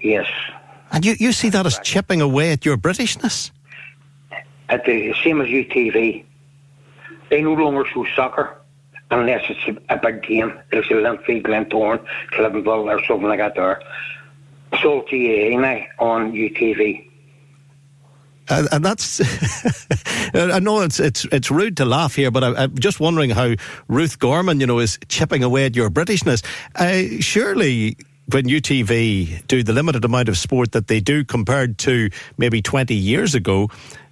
Yes. 0.02 0.26
And 0.90 1.06
you, 1.06 1.14
you 1.18 1.32
see 1.32 1.48
that 1.50 1.64
as 1.64 1.78
chipping 1.80 2.20
away 2.20 2.52
at 2.52 2.64
your 2.64 2.76
Britishness? 2.76 3.50
At 4.68 4.84
the 4.84 5.14
same 5.22 5.40
as 5.40 5.48
UTV, 5.48 6.24
they 7.30 7.42
no 7.42 7.54
longer 7.54 7.84
show 7.86 8.06
soccer 8.14 8.58
unless 9.10 9.42
it's 9.48 9.78
a, 9.88 9.96
big 9.96 10.22
game. 10.22 10.58
It's 10.70 10.90
a 10.90 10.94
Linfield, 10.94 11.42
Glentoran, 11.42 12.04
Cliftonville 12.32 12.86
or 12.86 13.04
something 13.06 13.28
like 13.28 13.38
that 13.38 13.54
there. 13.54 13.82
So 14.82 15.02
GAA 15.02 15.58
now 15.60 15.84
on 15.98 16.32
UTV. 16.32 17.08
Uh, 18.48 18.66
and 18.72 18.84
that's 18.84 19.20
I 20.34 20.58
know 20.58 20.80
it's 20.80 20.98
it's 20.98 21.24
it's 21.26 21.50
rude 21.50 21.76
to 21.76 21.84
laugh 21.84 22.16
here, 22.16 22.30
but 22.30 22.42
I, 22.42 22.64
am 22.64 22.76
just 22.76 22.98
wondering 22.98 23.30
how 23.30 23.54
Ruth 23.86 24.18
Gorman, 24.18 24.58
you 24.58 24.66
know, 24.66 24.78
is 24.80 24.98
chipping 25.08 25.44
away 25.44 25.64
at 25.64 25.76
your 25.76 25.90
Britishness. 25.90 26.44
Uh, 26.74 27.20
surely, 27.20 27.96
when 28.30 28.44
UTV 28.44 29.46
do 29.46 29.62
the 29.62 29.72
limited 29.72 30.04
amount 30.04 30.28
of 30.28 30.38
sport 30.38 30.72
that 30.72 30.86
they 30.86 31.00
do 31.00 31.24
compared 31.24 31.78
to 31.78 32.10
maybe 32.38 32.62
20 32.62 32.94
years 32.94 33.34
ago, 33.34 33.68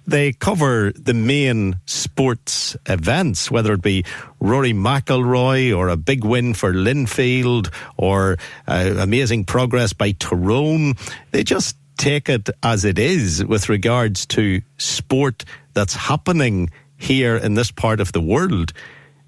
they 0.07 0.33
cover 0.33 0.91
the 0.93 1.13
main 1.13 1.79
sports 1.85 2.75
events, 2.87 3.51
whether 3.51 3.73
it 3.73 3.81
be 3.81 4.03
Rory 4.39 4.73
McIlroy 4.73 5.75
or 5.75 5.89
a 5.89 5.97
big 5.97 6.23
win 6.23 6.53
for 6.53 6.73
Linfield 6.73 7.73
or 7.97 8.37
uh, 8.67 8.95
amazing 8.97 9.45
progress 9.45 9.93
by 9.93 10.11
Tyrone. 10.13 10.95
They 11.31 11.43
just 11.43 11.77
take 11.97 12.29
it 12.29 12.49
as 12.63 12.83
it 12.83 12.97
is 12.97 13.45
with 13.45 13.69
regards 13.69 14.25
to 14.25 14.61
sport 14.77 15.45
that's 15.73 15.93
happening 15.93 16.71
here 16.97 17.37
in 17.37 17.53
this 17.53 17.71
part 17.71 17.99
of 17.99 18.11
the 18.11 18.21
world. 18.21 18.73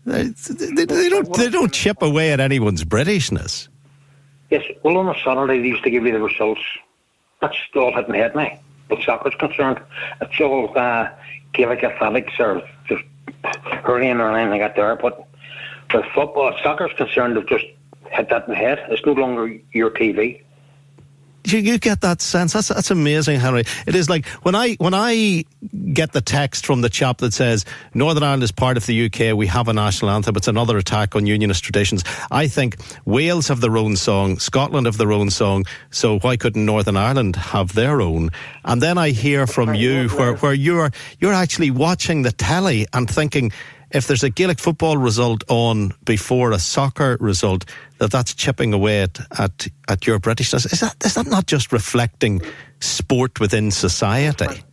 They, 0.06 0.24
they, 0.24 0.86
they 0.86 1.10
don't 1.10 1.34
they 1.34 1.50
don't 1.50 1.72
chip 1.72 2.02
away 2.02 2.34
at 2.34 2.40
anyone's 2.42 2.84
Britishness. 2.84 3.70
Yes, 4.54 4.66
well 4.84 4.98
on 4.98 5.10
a 5.10 5.20
Saturday 5.24 5.60
they 5.60 5.68
used 5.68 5.84
to 5.84 5.90
give 5.90 6.06
you 6.06 6.12
the 6.12 6.22
results. 6.22 6.62
That's 7.42 7.58
all 7.76 7.92
hitting 7.92 8.14
head 8.14 8.36
now 8.36 8.52
what 8.88 9.02
soccer's 9.02 9.34
concerned. 9.40 9.80
It's 10.22 10.40
all 10.40 10.72
uh, 10.78 11.10
Gaelic 11.54 11.84
athletics 11.84 12.34
or 12.40 12.62
just 12.88 13.04
hurling 13.84 14.20
or 14.20 14.38
anything 14.38 14.62
like 14.62 14.76
there. 14.76 14.96
But 14.96 15.26
with 15.92 16.06
football, 16.14 16.56
soccer's 16.62 16.94
concerned, 16.96 17.36
they've 17.36 17.48
just 17.48 17.66
hit 18.12 18.30
that 18.30 18.44
in 18.48 18.52
the 18.52 18.56
head. 18.56 18.86
It's 18.90 19.04
no 19.08 19.14
longer 19.14 19.60
your 19.72 19.90
TV 19.90 20.44
you, 21.46 21.60
you 21.60 21.78
get 21.78 22.02
that 22.02 22.22
sense. 22.22 22.54
That's 22.54 22.70
that's 22.70 22.92
amazing, 22.92 23.40
Henry. 23.40 23.64
It 23.86 23.96
is 23.96 24.10
like 24.10 24.26
when 24.44 24.56
I 24.56 24.74
when 24.76 24.94
I 24.94 25.46
get 25.94 26.14
the 26.14 26.22
text 26.22 26.66
from 26.66 26.82
the 26.82 26.90
chap 26.90 27.18
that 27.20 27.34
says 27.34 27.66
Northern 27.94 28.24
Ireland 28.24 28.44
is 28.44 28.52
part 28.52 28.78
of 28.78 28.86
the 28.86 29.06
UK. 29.06 29.36
We 29.36 29.48
have 29.48 29.68
a 29.68 29.74
national 29.74 30.12
anthem. 30.12 30.36
It's 30.36 30.48
another 30.48 30.78
attack 30.78 31.16
on 31.16 31.26
unionist 31.26 31.64
traditions. 31.64 32.04
I 32.32 32.48
think 32.48 32.78
Wales 33.06 33.48
have 33.48 33.62
their 33.62 33.78
own 33.78 33.96
song, 33.96 34.40
Scotland 34.40 34.86
have 34.86 34.98
their 34.98 35.12
own 35.12 35.30
song. 35.30 35.66
So 35.92 36.20
why 36.20 36.38
couldn't 36.38 36.66
Northern 36.66 36.98
Ireland 36.98 37.36
have 37.36 37.74
their 37.74 38.02
own? 38.02 38.30
And 38.64 38.82
then 38.82 38.98
I 38.98 39.10
hear 39.10 39.48
from 39.48 39.76
you 39.76 40.10
where 40.10 40.36
where 40.36 40.54
you're 40.54 40.92
you're 41.20 41.34
actually 41.34 41.72
watching 41.72 42.22
the 42.22 42.32
telly 42.32 42.88
and 42.94 43.10
thinking 43.10 43.52
if 43.94 44.08
there's 44.08 44.24
a 44.24 44.30
Gaelic 44.30 44.60
football 44.60 44.98
result 44.98 45.44
on 45.48 45.94
before 46.04 46.52
a 46.52 46.60
soccer 46.60 47.16
result, 47.20 47.66
that 48.00 48.12
that's 48.12 48.34
chipping 48.34 48.74
away 48.74 49.04
at, 49.04 49.20
at, 49.40 49.68
at 49.88 50.08
your 50.08 50.20
Britishness. 50.20 50.72
Is 50.72 50.80
that, 50.80 50.96
is 51.06 51.14
that 51.14 51.28
not 51.28 51.46
just 51.46 51.72
reflecting 51.72 52.42
sport 52.80 53.40
within 53.40 53.72
society? 53.72 54.64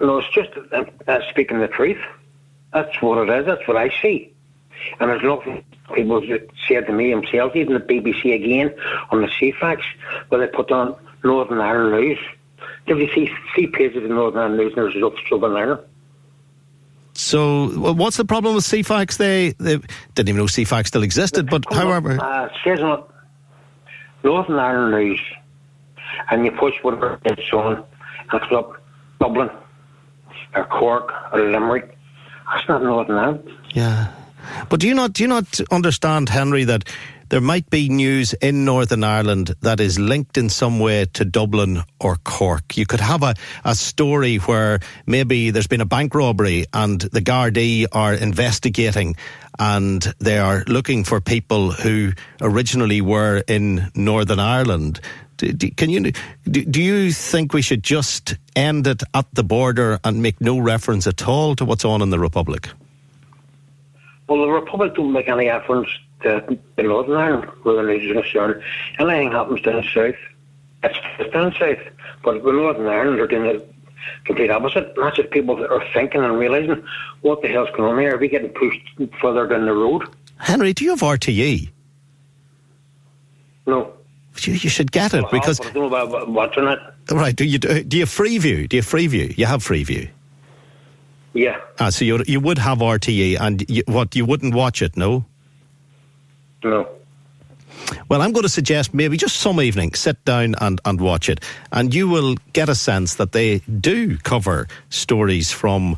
No, 0.00 0.18
it's 0.18 0.30
just 0.32 0.50
uh, 0.72 0.84
uh, 1.06 1.20
speaking 1.30 1.58
the 1.58 1.68
truth. 1.68 1.98
That's 2.72 3.00
what 3.00 3.28
it 3.28 3.40
is. 3.40 3.46
That's 3.46 3.66
what 3.66 3.76
I 3.76 3.88
see. 4.00 4.32
And 5.00 5.10
there's 5.10 5.24
nothing 5.24 5.64
people 5.94 6.22
said 6.68 6.86
to 6.86 6.92
me 6.92 7.10
themselves, 7.10 7.56
even 7.56 7.74
the 7.74 7.80
BBC 7.80 8.34
again 8.34 8.74
on 9.10 9.22
the 9.22 9.26
Ceefax, 9.26 9.80
where 10.28 10.46
they 10.46 10.52
put 10.54 10.70
on 10.70 10.94
Northern 11.24 11.60
Ireland 11.60 12.02
News. 12.02 12.18
If 12.86 12.98
you 12.98 13.08
see, 13.14 13.32
see 13.56 13.66
pages 13.66 14.04
of 14.04 14.10
Northern 14.10 14.40
Ireland 14.40 14.58
News, 14.58 14.72
and 14.74 14.84
there's 14.84 14.94
results 14.94 15.18
of 15.20 15.28
Southern 15.28 15.56
Ireland. 15.56 15.80
So, 17.18 17.66
what's 17.94 18.16
the 18.16 18.24
problem 18.24 18.54
with 18.54 18.62
Ceefax? 18.62 19.16
They, 19.16 19.50
they 19.58 19.80
didn't 20.14 20.28
even 20.28 20.36
know 20.36 20.44
Ceefax 20.44 20.86
still 20.86 21.02
existed, 21.02 21.50
but 21.50 21.64
however. 21.68 22.16
Uh, 22.20 22.48
says 22.62 22.78
on 22.78 23.02
Northern 24.22 24.56
Ireland 24.56 24.92
News, 24.92 25.20
and 26.30 26.44
you 26.44 26.52
push 26.52 26.74
whatever 26.82 27.18
it's 27.24 27.52
on, 27.52 27.84
and 28.30 28.40
it's 28.40 28.52
up 28.52 28.80
Dublin, 29.18 29.50
or 30.54 30.64
Cork, 30.66 31.12
or 31.32 31.40
Limerick. 31.40 31.98
That's 32.54 32.68
not 32.68 32.84
Northern 32.84 33.16
Ireland. 33.16 33.50
Yeah. 33.70 34.12
But 34.68 34.78
do 34.78 34.86
you 34.86 34.94
not 34.94 35.12
do 35.12 35.24
you 35.24 35.28
not 35.28 35.60
understand, 35.72 36.28
Henry, 36.28 36.62
that 36.64 36.88
there 37.28 37.40
might 37.40 37.68
be 37.70 37.88
news 37.88 38.32
in 38.34 38.64
Northern 38.64 39.04
Ireland 39.04 39.54
that 39.60 39.80
is 39.80 39.98
linked 39.98 40.38
in 40.38 40.48
some 40.48 40.80
way 40.80 41.04
to 41.14 41.24
Dublin 41.24 41.82
or 42.00 42.16
Cork. 42.16 42.76
You 42.76 42.86
could 42.86 43.00
have 43.00 43.22
a, 43.22 43.34
a 43.64 43.74
story 43.74 44.36
where 44.36 44.80
maybe 45.06 45.50
there's 45.50 45.66
been 45.66 45.80
a 45.80 45.86
bank 45.86 46.14
robbery 46.14 46.64
and 46.72 47.00
the 47.00 47.20
Gardaí 47.20 47.86
are 47.92 48.14
investigating 48.14 49.16
and 49.58 50.02
they 50.18 50.38
are 50.38 50.64
looking 50.68 51.04
for 51.04 51.20
people 51.20 51.72
who 51.72 52.12
originally 52.40 53.00
were 53.00 53.42
in 53.46 53.90
Northern 53.94 54.38
Ireland. 54.38 55.00
Can 55.38 55.90
you 55.90 56.12
do 56.50 56.64
do 56.64 56.82
you 56.82 57.12
think 57.12 57.52
we 57.52 57.62
should 57.62 57.84
just 57.84 58.34
end 58.56 58.88
it 58.88 59.04
at 59.14 59.26
the 59.32 59.44
border 59.44 60.00
and 60.02 60.20
make 60.20 60.40
no 60.40 60.58
reference 60.58 61.06
at 61.06 61.28
all 61.28 61.54
to 61.56 61.64
what's 61.64 61.84
on 61.84 62.02
in 62.02 62.10
the 62.10 62.18
Republic? 62.18 62.68
Well, 64.28 64.40
the 64.40 64.48
Republic 64.48 64.94
don't 64.94 65.12
make 65.12 65.28
any 65.28 65.46
reference 65.46 65.88
to, 66.22 66.40
to 66.76 66.82
Northern 66.82 67.16
Ireland 67.16 67.50
the 67.64 67.88
is 67.90 68.12
concerned. 68.12 68.62
Anything 68.98 69.32
happens 69.32 69.62
down 69.62 69.82
south, 69.94 70.14
it's, 70.82 71.32
down 71.32 71.54
south. 71.58 71.78
But 72.22 72.42
with 72.42 72.54
Northern 72.54 72.86
Ireland, 72.86 73.18
they're 73.18 73.26
doing 73.26 73.44
the 73.58 73.66
complete 74.24 74.50
opposite. 74.50 74.92
And 74.96 75.04
that's 75.04 75.16
just 75.16 75.30
people 75.30 75.56
that 75.56 75.70
are 75.70 75.84
thinking 75.92 76.22
and 76.22 76.38
realising 76.38 76.84
what 77.20 77.42
the 77.42 77.48
hell's 77.48 77.70
going 77.70 77.92
on 77.92 77.98
here. 78.00 78.14
Are 78.14 78.18
we 78.18 78.28
getting 78.28 78.50
pushed 78.50 78.80
further 79.20 79.46
down 79.46 79.66
the 79.66 79.72
road? 79.72 80.04
Henry, 80.38 80.72
do 80.72 80.84
you 80.84 80.90
have 80.90 81.00
RTE? 81.00 81.70
No. 83.66 83.92
You, 84.42 84.52
you 84.54 84.70
should 84.70 84.92
get 84.92 85.14
it 85.14 85.24
because 85.32 85.60
I 85.60 85.64
don't 85.64 85.74
know 85.74 85.86
about 85.86 86.28
watching 86.28 86.64
it. 86.64 86.78
right. 87.10 87.34
Do 87.34 87.44
you 87.44 87.58
do 87.58 87.96
you 87.96 88.02
have 88.02 88.08
Freeview? 88.08 88.68
Do 88.68 88.76
you 88.76 88.82
have 88.82 88.90
Freeview? 88.90 89.36
You 89.36 89.46
have 89.46 89.64
Freeview. 89.64 90.08
Yeah, 91.34 91.60
Ah, 91.78 91.90
so 91.90 92.04
you 92.04 92.22
you 92.26 92.40
would 92.40 92.58
have 92.58 92.78
RTE, 92.78 93.38
and 93.38 93.68
you, 93.68 93.82
what 93.86 94.16
you 94.16 94.24
wouldn't 94.24 94.54
watch 94.54 94.80
it? 94.80 94.96
No. 94.96 95.24
No. 96.64 96.88
Well, 98.08 98.22
I'm 98.22 98.32
going 98.32 98.42
to 98.42 98.48
suggest 98.48 98.94
maybe 98.94 99.16
just 99.16 99.36
some 99.36 99.60
evening 99.60 99.94
sit 99.94 100.24
down 100.24 100.54
and, 100.60 100.80
and 100.84 101.00
watch 101.00 101.28
it, 101.28 101.44
and 101.72 101.94
you 101.94 102.08
will 102.08 102.36
get 102.52 102.68
a 102.68 102.74
sense 102.74 103.14
that 103.16 103.32
they 103.32 103.58
do 103.58 104.18
cover 104.18 104.66
stories 104.88 105.52
from 105.52 105.96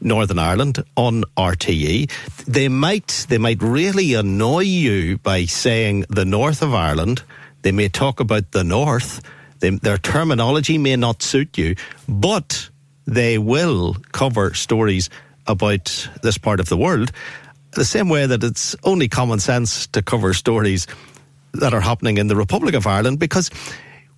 Northern 0.00 0.38
Ireland 0.38 0.84
on 0.96 1.24
RTE. 1.36 2.10
They 2.46 2.68
might 2.68 3.26
they 3.28 3.38
might 3.38 3.62
really 3.62 4.14
annoy 4.14 4.64
you 4.64 5.18
by 5.18 5.46
saying 5.46 6.04
the 6.08 6.24
north 6.24 6.62
of 6.62 6.74
Ireland. 6.74 7.22
They 7.62 7.72
may 7.72 7.88
talk 7.88 8.20
about 8.20 8.52
the 8.52 8.64
north. 8.64 9.22
They, 9.60 9.70
their 9.70 9.98
terminology 9.98 10.78
may 10.78 10.96
not 10.96 11.22
suit 11.22 11.56
you, 11.56 11.76
but 12.06 12.68
they 13.06 13.38
will 13.38 13.94
cover 14.12 14.52
stories 14.54 15.08
about 15.46 16.08
this 16.22 16.38
part 16.38 16.60
of 16.60 16.68
the 16.68 16.76
world. 16.76 17.10
The 17.76 17.84
same 17.84 18.08
way 18.08 18.24
that 18.24 18.42
it's 18.42 18.74
only 18.84 19.06
common 19.06 19.38
sense 19.38 19.86
to 19.88 20.00
cover 20.00 20.32
stories 20.32 20.86
that 21.52 21.74
are 21.74 21.80
happening 21.80 22.16
in 22.16 22.26
the 22.26 22.34
Republic 22.34 22.74
of 22.74 22.86
Ireland 22.86 23.18
because 23.18 23.50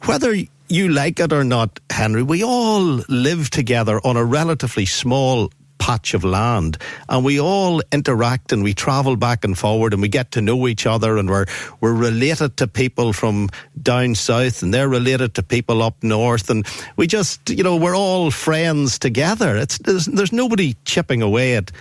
whether 0.04 0.32
you 0.68 0.88
like 0.90 1.18
it 1.18 1.32
or 1.32 1.42
not, 1.42 1.80
Henry, 1.90 2.22
we 2.22 2.44
all 2.44 3.02
live 3.08 3.50
together 3.50 4.00
on 4.06 4.16
a 4.16 4.24
relatively 4.24 4.86
small 4.86 5.50
patch 5.78 6.14
of 6.14 6.22
land 6.22 6.78
and 7.08 7.24
we 7.24 7.40
all 7.40 7.82
interact 7.90 8.52
and 8.52 8.62
we 8.62 8.74
travel 8.74 9.16
back 9.16 9.44
and 9.44 9.58
forward 9.58 9.92
and 9.92 10.02
we 10.02 10.08
get 10.08 10.30
to 10.32 10.40
know 10.40 10.68
each 10.68 10.86
other 10.86 11.16
and 11.16 11.28
we're 11.28 11.46
we're 11.80 11.94
related 11.94 12.56
to 12.56 12.66
people 12.66 13.12
from 13.12 13.48
down 13.80 14.14
south 14.14 14.62
and 14.62 14.74
they're 14.74 14.88
related 14.88 15.34
to 15.34 15.42
people 15.42 15.82
up 15.82 16.02
north 16.02 16.50
and 16.50 16.66
we 16.96 17.06
just 17.06 17.48
you 17.50 17.62
know 17.62 17.76
we're 17.76 17.96
all 17.96 18.30
friends 18.30 18.98
together. 18.98 19.56
It's 19.56 19.78
there's, 19.78 20.06
there's 20.06 20.32
nobody 20.32 20.76
chipping 20.84 21.22
away 21.22 21.56
at 21.56 21.72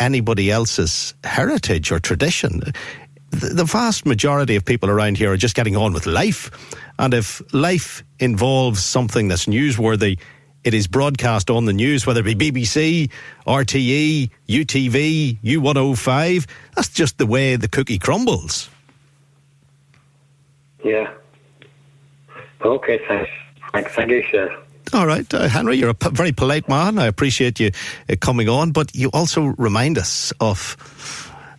anybody 0.00 0.50
else's 0.50 1.14
heritage 1.24 1.90
or 1.92 1.98
tradition. 1.98 2.60
The 3.30 3.64
vast 3.64 4.06
majority 4.06 4.56
of 4.56 4.64
people 4.64 4.88
around 4.88 5.18
here 5.18 5.32
are 5.32 5.36
just 5.36 5.54
getting 5.54 5.76
on 5.76 5.92
with 5.92 6.06
life. 6.06 6.50
And 6.98 7.12
if 7.12 7.42
life 7.52 8.02
involves 8.18 8.82
something 8.82 9.28
that's 9.28 9.46
newsworthy, 9.46 10.18
it 10.64 10.74
is 10.74 10.86
broadcast 10.86 11.50
on 11.50 11.66
the 11.66 11.72
news, 11.72 12.06
whether 12.06 12.26
it 12.26 12.38
be 12.38 12.50
BBC, 12.50 13.10
RTE, 13.46 14.30
UTV, 14.48 15.38
U105. 15.42 16.46
That's 16.74 16.88
just 16.88 17.18
the 17.18 17.26
way 17.26 17.56
the 17.56 17.68
cookie 17.68 17.98
crumbles. 17.98 18.68
Yeah. 20.84 21.12
Okay, 22.62 22.98
thanks. 23.06 23.30
Thanks, 23.72 23.92
thank 23.92 24.10
you, 24.10 24.24
sir. 24.30 24.62
All 24.92 25.06
right, 25.06 25.32
uh, 25.34 25.48
Henry, 25.48 25.76
you're 25.76 25.90
a 25.90 25.94
p- 25.94 26.08
very 26.10 26.32
polite 26.32 26.68
man. 26.68 26.98
I 26.98 27.06
appreciate 27.06 27.60
you 27.60 27.72
uh, 28.08 28.16
coming 28.20 28.48
on, 28.48 28.72
but 28.72 28.94
you 28.94 29.10
also 29.12 29.54
remind 29.58 29.98
us 29.98 30.32
of 30.40 30.76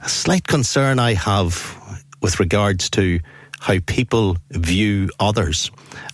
a 0.01 0.09
slight 0.09 0.47
concern 0.47 0.97
I 0.97 1.13
have 1.13 1.77
with 2.21 2.39
regards 2.39 2.89
to 2.91 3.19
how 3.59 3.77
people 3.85 4.37
view 4.49 5.09
others. 5.19 5.69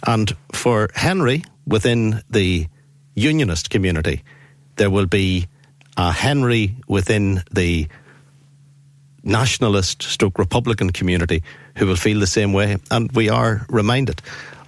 And 0.05 0.35
for 0.51 0.89
Henry, 0.93 1.43
within 1.65 2.21
the 2.29 2.67
unionist 3.15 3.69
community, 3.69 4.23
there 4.75 4.89
will 4.89 5.05
be 5.05 5.47
a 5.95 6.11
Henry 6.11 6.75
within 6.87 7.43
the 7.51 7.87
nationalist 9.23 10.03
stroke 10.03 10.37
Republican 10.37 10.91
community 10.91 11.43
who 11.77 11.87
will 11.87 11.95
feel 11.95 12.19
the 12.19 12.27
same 12.27 12.51
way. 12.51 12.77
And 12.91 13.11
we 13.13 13.29
are 13.29 13.65
reminded 13.69 14.21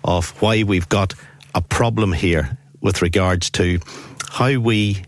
of 0.03 0.29
why 0.41 0.63
we've 0.63 0.87
got 0.87 1.13
a 1.57 1.61
problem 1.61 2.13
here 2.13 2.55
with 2.81 3.01
regards 3.01 3.49
to 3.49 3.79
how 4.29 4.59
we 4.59 5.01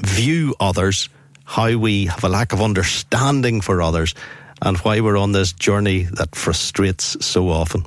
view 0.00 0.52
others, 0.58 1.08
how 1.44 1.76
we 1.78 2.06
have 2.06 2.24
a 2.24 2.28
lack 2.28 2.52
of 2.52 2.60
understanding 2.60 3.60
for 3.60 3.80
others, 3.80 4.16
and 4.62 4.76
why 4.78 5.00
we're 5.00 5.16
on 5.16 5.30
this 5.30 5.52
journey 5.52 6.02
that 6.02 6.34
frustrates 6.34 7.24
so 7.24 7.48
often. 7.48 7.84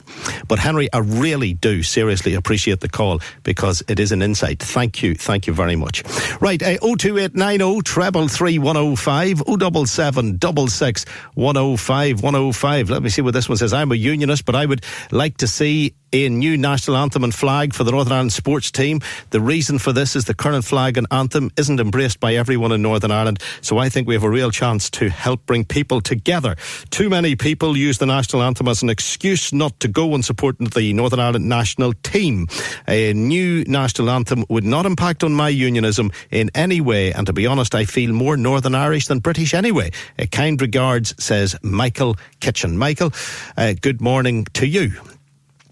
But 0.48 0.60
Henry, 0.60 0.91
I 0.93 1.00
really 1.00 1.54
do 1.54 1.84
seriously 1.84 2.36
appreciate 2.36 2.80
the 2.80 2.88
call 2.88 3.19
because 3.43 3.84
it 3.89 4.00
is 4.00 4.13
an 4.13 4.22
insight. 4.22 4.60
Thank 4.60 5.04
you, 5.04 5.13
thank 5.13 5.46
you 5.46 5.54
very 5.54 5.76
much. 5.76 6.04
Right, 6.39 6.63
uh, 6.63 6.78
02890 6.78 7.82
treble 7.82 8.30
three 8.30 8.60
one 8.60 8.78
oh 8.78 8.96
five, 8.96 9.39
077 9.46 10.39
66 10.39 11.06
105 11.34 12.24
105. 12.24 12.89
Let 12.89 13.04
me 13.04 13.10
see 13.10 13.22
what 13.22 13.34
this 13.34 13.50
one 13.50 13.58
says. 13.58 13.74
I'm 13.74 13.91
a 13.91 13.96
unionist, 13.96 14.46
but 14.46 14.56
I 14.56 14.65
would 14.65 14.86
like 15.12 15.38
to 15.38 15.48
see 15.48 15.96
a 16.13 16.30
new 16.30 16.56
national 16.56 16.95
anthem 16.95 17.23
and 17.23 17.34
flag 17.34 17.73
for 17.73 17.84
the 17.84 17.91
Northern 17.91 18.13
Ireland 18.13 18.32
sports 18.32 18.71
team. 18.71 19.02
The 19.32 19.41
reason 19.41 19.80
for 19.80 19.91
this 19.91 20.15
is 20.15 20.26
the 20.26 20.34
current 20.34 20.63
flag 20.63 20.97
and 20.97 21.08
anthem 21.10 21.52
isn't 21.58 21.80
embraced 21.80 22.19
by 22.19 22.36
everyone 22.36 22.71
in 22.71 22.82
Northern 22.82 23.12
Ireland, 23.12 23.41
so 23.62 23.80
I 23.80 23.89
think 23.89 24.08
we 24.08 24.13
have 24.13 24.23
a 24.23 24.30
real 24.30 24.52
chance 24.52 24.89
to 24.91 25.10
help 25.10 25.45
bring 25.45 25.65
people 25.65 26.02
together. 26.02 26.56
Too 26.91 27.10
many 27.10 27.36
people 27.36 27.76
use 27.76 27.97
the 27.97 28.06
national 28.06 28.43
anthem 28.43 28.67
as 28.67 28.84
an 28.84 28.89
excuse 28.89 29.52
not 29.52 29.80
to 29.80 29.88
go 29.88 30.13
and 30.13 30.23
support 30.23 30.58
the 30.60 30.93
Northern 30.93 31.19
Ireland 31.19 31.49
national 31.49 31.93
team. 32.04 32.47
A 32.88 33.13
new 33.13 33.63
national 33.63 34.10
anthem 34.10 34.45
would 34.49 34.63
not 34.63 34.86
impact 34.86 35.23
on 35.23 35.34
my 35.34 35.49
unionism 35.49 36.12
in 36.30 36.52
any 36.54 36.80
way, 36.80 37.12
and 37.12 37.26
to 37.26 37.34
be 37.34 37.47
honest, 37.47 37.73
I 37.73 37.86
feel 37.86 38.13
more 38.13 38.38
Northern 38.38 38.76
Irish 38.76 39.08
than 39.08 39.19
British 39.19 39.54
anyway. 39.54 39.91
A 40.19 40.28
kind 40.28 40.62
regards, 40.62 41.15
says 41.23 41.56
Michael 41.63 42.17
Kitchen. 42.39 42.78
Michael, 42.78 43.12
uh, 43.58 43.73
good 43.82 43.99
morning 43.99 44.45
to 44.54 44.67
you. 44.67 44.93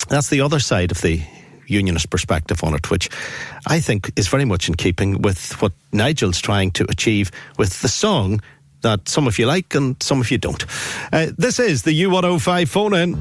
That's 0.05 0.29
the 0.29 0.41
other 0.41 0.59
side 0.59 0.91
of 0.91 1.01
the 1.01 1.21
unionist 1.67 2.09
perspective 2.09 2.63
on 2.63 2.73
it, 2.73 2.91
which 2.91 3.09
I 3.65 3.79
think 3.79 4.11
is 4.15 4.27
very 4.27 4.45
much 4.45 4.67
in 4.67 4.75
keeping 4.75 5.21
with 5.21 5.61
what 5.61 5.71
Nigel's 5.91 6.39
trying 6.39 6.71
to 6.71 6.85
achieve 6.89 7.31
with 7.57 7.81
the 7.81 7.87
song 7.87 8.41
that 8.81 9.07
some 9.07 9.27
of 9.27 9.39
you 9.39 9.45
like 9.45 9.73
and 9.75 10.01
some 10.01 10.19
of 10.19 10.31
you 10.31 10.37
don't. 10.37 10.65
Uh, 11.13 11.27
this 11.37 11.59
is 11.59 11.83
the 11.83 12.01
U105 12.03 12.67
phone 12.67 12.93
in. 12.93 13.13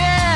Off 0.00 0.27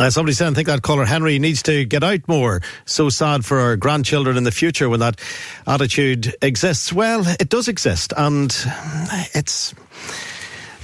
Uh, 0.00 0.08
somebody 0.08 0.32
said, 0.32 0.50
I 0.50 0.54
think 0.54 0.66
that 0.68 0.80
caller 0.80 1.04
Henry 1.04 1.38
needs 1.38 1.62
to 1.64 1.84
get 1.84 2.02
out 2.02 2.26
more. 2.26 2.62
So 2.86 3.10
sad 3.10 3.44
for 3.44 3.58
our 3.58 3.76
grandchildren 3.76 4.38
in 4.38 4.44
the 4.44 4.50
future 4.50 4.88
when 4.88 5.00
that 5.00 5.20
attitude 5.66 6.34
exists. 6.40 6.90
Well, 6.90 7.22
it 7.38 7.50
does 7.50 7.68
exist, 7.68 8.14
and 8.16 8.50
it's 9.34 9.74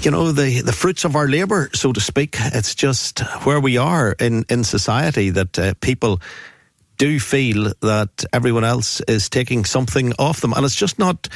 you 0.02 0.10
know 0.10 0.32
the 0.32 0.60
the 0.60 0.72
fruits 0.72 1.06
of 1.06 1.16
our 1.16 1.28
labour, 1.28 1.70
so 1.72 1.94
to 1.94 2.00
speak. 2.00 2.36
It's 2.38 2.74
just 2.74 3.20
where 3.44 3.58
we 3.58 3.78
are 3.78 4.14
in 4.20 4.44
in 4.50 4.64
society 4.64 5.30
that 5.30 5.58
uh, 5.58 5.72
people 5.80 6.20
do 6.98 7.18
feel 7.18 7.72
that 7.80 8.22
everyone 8.34 8.64
else 8.64 9.00
is 9.08 9.30
taking 9.30 9.64
something 9.64 10.12
off 10.18 10.42
them, 10.42 10.52
and 10.52 10.62
it's 10.62 10.74
just 10.74 10.98
not 10.98 11.26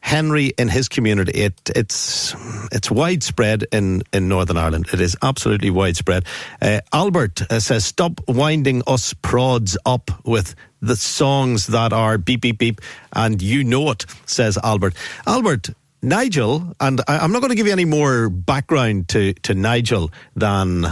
Henry 0.00 0.52
in 0.58 0.68
his 0.68 0.88
community. 0.88 1.32
It, 1.32 1.54
it's 1.76 2.34
it's 2.72 2.90
widespread 2.90 3.66
in, 3.72 4.02
in 4.12 4.28
Northern 4.28 4.56
Ireland. 4.56 4.86
It 4.92 5.00
is 5.00 5.16
absolutely 5.22 5.70
widespread. 5.70 6.24
Uh, 6.60 6.80
Albert 6.92 7.42
uh, 7.50 7.60
says, 7.60 7.84
"Stop 7.84 8.20
winding 8.26 8.82
us 8.86 9.14
prods 9.14 9.76
up 9.84 10.10
with 10.24 10.54
the 10.80 10.96
songs 10.96 11.68
that 11.68 11.92
are 11.92 12.18
beep 12.18 12.40
beep 12.40 12.58
beep," 12.58 12.80
and 13.12 13.40
you 13.40 13.62
know 13.64 13.90
it," 13.90 14.06
says 14.26 14.58
Albert. 14.62 14.94
Albert. 15.26 15.70
Nigel, 16.02 16.74
and 16.80 17.02
I, 17.06 17.18
I'm 17.18 17.30
not 17.30 17.40
going 17.40 17.50
to 17.50 17.54
give 17.54 17.66
you 17.66 17.72
any 17.72 17.84
more 17.84 18.30
background 18.30 19.08
to, 19.10 19.34
to 19.34 19.54
Nigel 19.54 20.10
than 20.34 20.86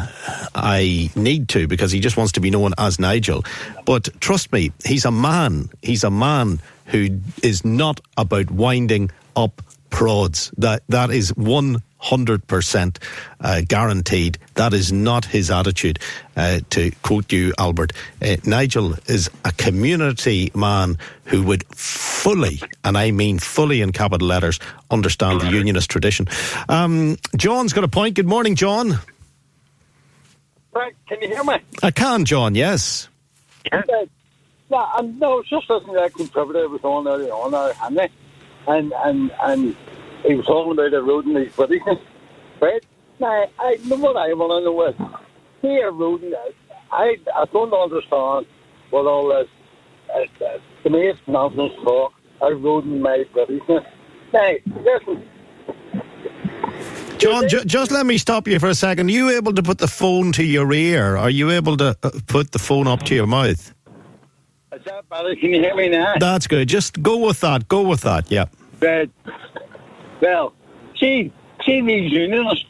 I 0.54 1.10
need 1.16 1.48
to 1.48 1.66
because 1.66 1.90
he 1.90 2.00
just 2.00 2.18
wants 2.18 2.32
to 2.32 2.40
be 2.40 2.50
known 2.50 2.74
as 2.76 2.98
Nigel. 2.98 3.42
But 3.86 4.10
trust 4.20 4.52
me, 4.52 4.70
he's 4.84 5.06
a 5.06 5.10
man. 5.10 5.70
He's 5.80 6.04
a 6.04 6.10
man 6.10 6.60
who 6.88 7.20
is 7.42 7.64
not 7.64 8.00
about 8.16 8.50
winding 8.50 9.10
up 9.36 9.62
prods. 9.90 10.50
That 10.58 10.82
that 10.88 11.10
is 11.10 11.30
one 11.36 11.82
hundred 11.98 12.46
percent 12.46 12.98
uh, 13.40 13.62
guaranteed. 13.66 14.38
That 14.54 14.72
is 14.72 14.92
not 14.92 15.24
his 15.24 15.50
attitude. 15.50 15.98
Uh, 16.36 16.60
to 16.70 16.90
quote 17.02 17.32
you, 17.32 17.52
Albert, 17.58 17.92
uh, 18.22 18.36
Nigel 18.44 18.94
is 19.06 19.30
a 19.44 19.52
community 19.52 20.50
man 20.54 20.98
who 21.24 21.42
would 21.42 21.64
fully, 21.74 22.60
and 22.84 22.96
I 22.96 23.10
mean 23.10 23.38
fully 23.38 23.80
in 23.80 23.92
capital 23.92 24.28
letters, 24.28 24.60
understand 24.90 25.40
the 25.40 25.50
unionist 25.50 25.90
tradition. 25.90 26.26
Um, 26.68 27.16
John's 27.36 27.72
got 27.72 27.84
a 27.84 27.88
point. 27.88 28.14
Good 28.14 28.28
morning, 28.28 28.54
John. 28.54 28.98
Frank, 30.72 30.94
can 31.08 31.20
you 31.20 31.28
hear 31.28 31.44
me? 31.44 31.56
I 31.82 31.90
can, 31.90 32.24
John. 32.24 32.54
Yes. 32.54 33.08
Yeah. 33.72 33.82
No, 34.70 34.76
I'm, 34.92 35.18
no, 35.18 35.38
it's 35.38 35.48
just 35.48 35.68
listening 35.70 35.94
to 35.94 36.00
that 36.00 36.14
contributor 36.14 36.68
was 36.68 36.84
on 36.84 37.08
earlier 37.08 37.32
on 37.32 37.52
there, 37.52 37.72
Henry, 37.74 38.10
and 38.66 38.92
and 39.04 39.32
and 39.42 39.76
he 40.26 40.34
was 40.34 40.44
talking 40.44 40.72
about 40.72 40.92
eroding 40.92 41.34
these 41.34 41.52
Britishness, 41.52 42.00
right? 42.60 42.84
Now, 43.18 43.46
I 43.58 43.76
what 43.88 44.16
I 44.16 44.32
want 44.34 44.60
to 44.60 44.64
know 44.64 44.86
is, 44.88 45.18
he 45.62 45.78
eroding, 45.78 46.34
I, 46.92 47.16
I 47.34 47.44
don't 47.52 47.72
understand 47.72 48.46
what 48.90 49.06
all 49.06 49.28
this, 49.28 49.48
uh, 50.14 50.44
uh, 50.44 50.58
to 50.82 50.90
me 50.90 51.08
it's 51.08 51.18
nonsense 51.26 51.72
talk, 51.82 52.12
eroding 52.42 53.00
my 53.00 53.24
Britishness. 53.34 53.86
Now, 54.34 54.50
listen, 54.84 55.26
John, 57.18 57.48
ju- 57.48 57.64
just 57.64 57.90
let 57.90 58.06
me 58.06 58.18
stop 58.18 58.46
you 58.46 58.58
for 58.60 58.68
a 58.68 58.74
second. 58.74 59.08
Are 59.08 59.12
you 59.12 59.30
able 59.30 59.52
to 59.54 59.62
put 59.62 59.78
the 59.78 59.88
phone 59.88 60.30
to 60.32 60.44
your 60.44 60.72
ear? 60.72 61.16
Are 61.16 61.30
you 61.30 61.50
able 61.50 61.76
to 61.78 61.96
uh, 62.02 62.10
put 62.26 62.52
the 62.52 62.58
phone 62.58 62.86
up 62.86 63.02
to 63.04 63.14
your 63.14 63.26
mouth? 63.26 63.74
Better? 65.08 65.34
Can 65.36 65.50
you 65.50 65.60
hear 65.60 65.74
me 65.74 65.88
now? 65.88 66.14
That's 66.18 66.46
good. 66.46 66.68
Just 66.68 67.02
go 67.02 67.18
with 67.18 67.40
that. 67.40 67.68
Go 67.68 67.82
with 67.82 68.02
that. 68.02 68.30
Yeah. 68.30 68.46
But, 68.80 69.10
well, 70.20 70.54
see, 70.98 71.32
see 71.64 71.80
these 71.80 72.12
unionists 72.12 72.64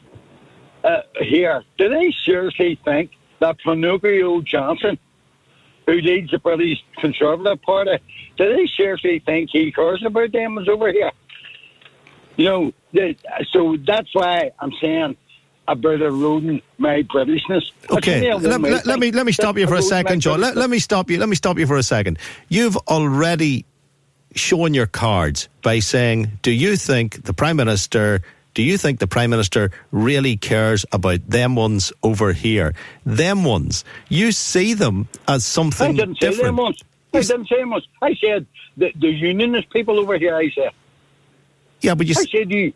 uh, 0.83 1.01
here, 1.21 1.63
do 1.77 1.89
they 1.89 2.13
seriously 2.25 2.79
think 2.83 3.11
that 3.39 3.57
Pinocchio 3.59 4.41
Johnson, 4.41 4.97
who 5.85 5.93
leads 5.93 6.31
the 6.31 6.39
British 6.39 6.83
Conservative 6.97 7.61
Party, 7.61 7.97
do 8.37 8.55
they 8.55 8.67
seriously 8.77 9.19
think 9.25 9.49
he 9.51 9.71
cares 9.71 10.03
about 10.05 10.31
them 10.31 10.57
is 10.57 10.67
over 10.67 10.91
here? 10.91 11.11
You 12.37 12.45
know, 12.45 12.73
they, 12.93 13.17
so 13.51 13.75
that's 13.85 14.13
why 14.13 14.51
I'm 14.59 14.71
saying 14.81 15.17
about 15.71 16.01
eroding 16.01 16.61
my 16.77 17.03
Britishness. 17.03 17.71
Okay, 17.89 18.33
let, 18.33 18.61
let- 18.61 18.85
let 18.85 18.99
me 18.99 19.11
let 19.11 19.25
me 19.25 19.31
stop 19.31 19.57
you 19.57 19.67
for 19.67 19.75
a 19.75 19.81
second, 19.81 20.21
John. 20.21 20.41
Let, 20.41 20.55
let 20.55 20.69
me 20.69 20.79
stop 20.79 21.09
you. 21.09 21.17
Let 21.19 21.29
me 21.29 21.35
stop 21.35 21.57
you 21.59 21.67
for 21.67 21.77
a 21.77 21.83
second. 21.83 22.19
You've 22.49 22.77
already 22.87 23.65
shown 24.35 24.73
your 24.73 24.87
cards 24.87 25.49
by 25.61 25.79
saying, 25.79 26.31
"Do 26.41 26.51
you 26.51 26.75
think 26.75 27.23
the 27.23 27.33
prime 27.33 27.57
minister?" 27.57 28.21
Do 28.55 28.63
you 28.63 28.77
think 28.79 28.99
the 28.99 29.07
Prime 29.07 29.29
Minister 29.29 29.71
really 29.91 30.35
cares 30.35 30.83
about 30.91 31.19
them 31.29 31.55
ones 31.55 31.93
over 32.03 32.33
here? 32.33 32.73
Them 33.05 33.43
ones. 33.43 33.85
You 34.09 34.31
see 34.31 34.73
them 34.73 35.07
as 35.27 35.45
something 35.45 35.87
I 35.87 35.91
didn't 35.93 36.15
say 36.15 36.29
different. 36.31 36.45
them 36.47 36.55
once. 36.57 36.81
I 37.13 37.21
didn't 37.21 37.47
say 37.47 37.59
them 37.59 37.69
once. 37.69 37.87
I 38.01 38.15
said 38.15 38.47
the, 38.75 38.91
the 38.99 39.07
unionist 39.07 39.69
people 39.69 39.99
over 39.99 40.17
here. 40.17 40.35
I 40.35 40.49
said. 40.49 40.71
Yeah, 41.81 41.95
but 41.95 42.07
you. 42.07 42.15
I 42.17 42.25
said 42.25 42.51
you. 42.51 42.73